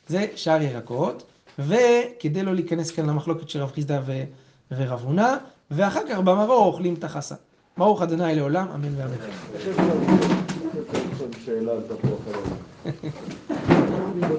זה 0.08 0.26
שאר 0.36 0.62
ירקות, 0.62 1.22
וכדי 1.58 2.42
לא 2.42 2.54
להיכנס 2.54 2.90
כאן 2.90 3.06
למחלוקת 3.10 3.48
של 3.48 3.62
רב 3.62 3.70
חיסדא 3.74 4.00
ו- 4.06 4.24
ורב 4.70 5.00
הונא, 5.04 5.34
ואחר 5.70 6.00
כך 6.08 6.18
במרור 6.18 6.66
אוכלים 6.66 6.94
את 6.94 7.04
החסה. 7.04 7.34
ברוך 7.78 8.02
ה' 8.02 8.06
לעולם, 8.32 8.66
אמן 8.74 8.94
ואמן. 8.96 10.45
שאלה 11.44 11.72
על 11.72 11.80
תפוח 11.80 12.20
אדמה? 12.28 13.55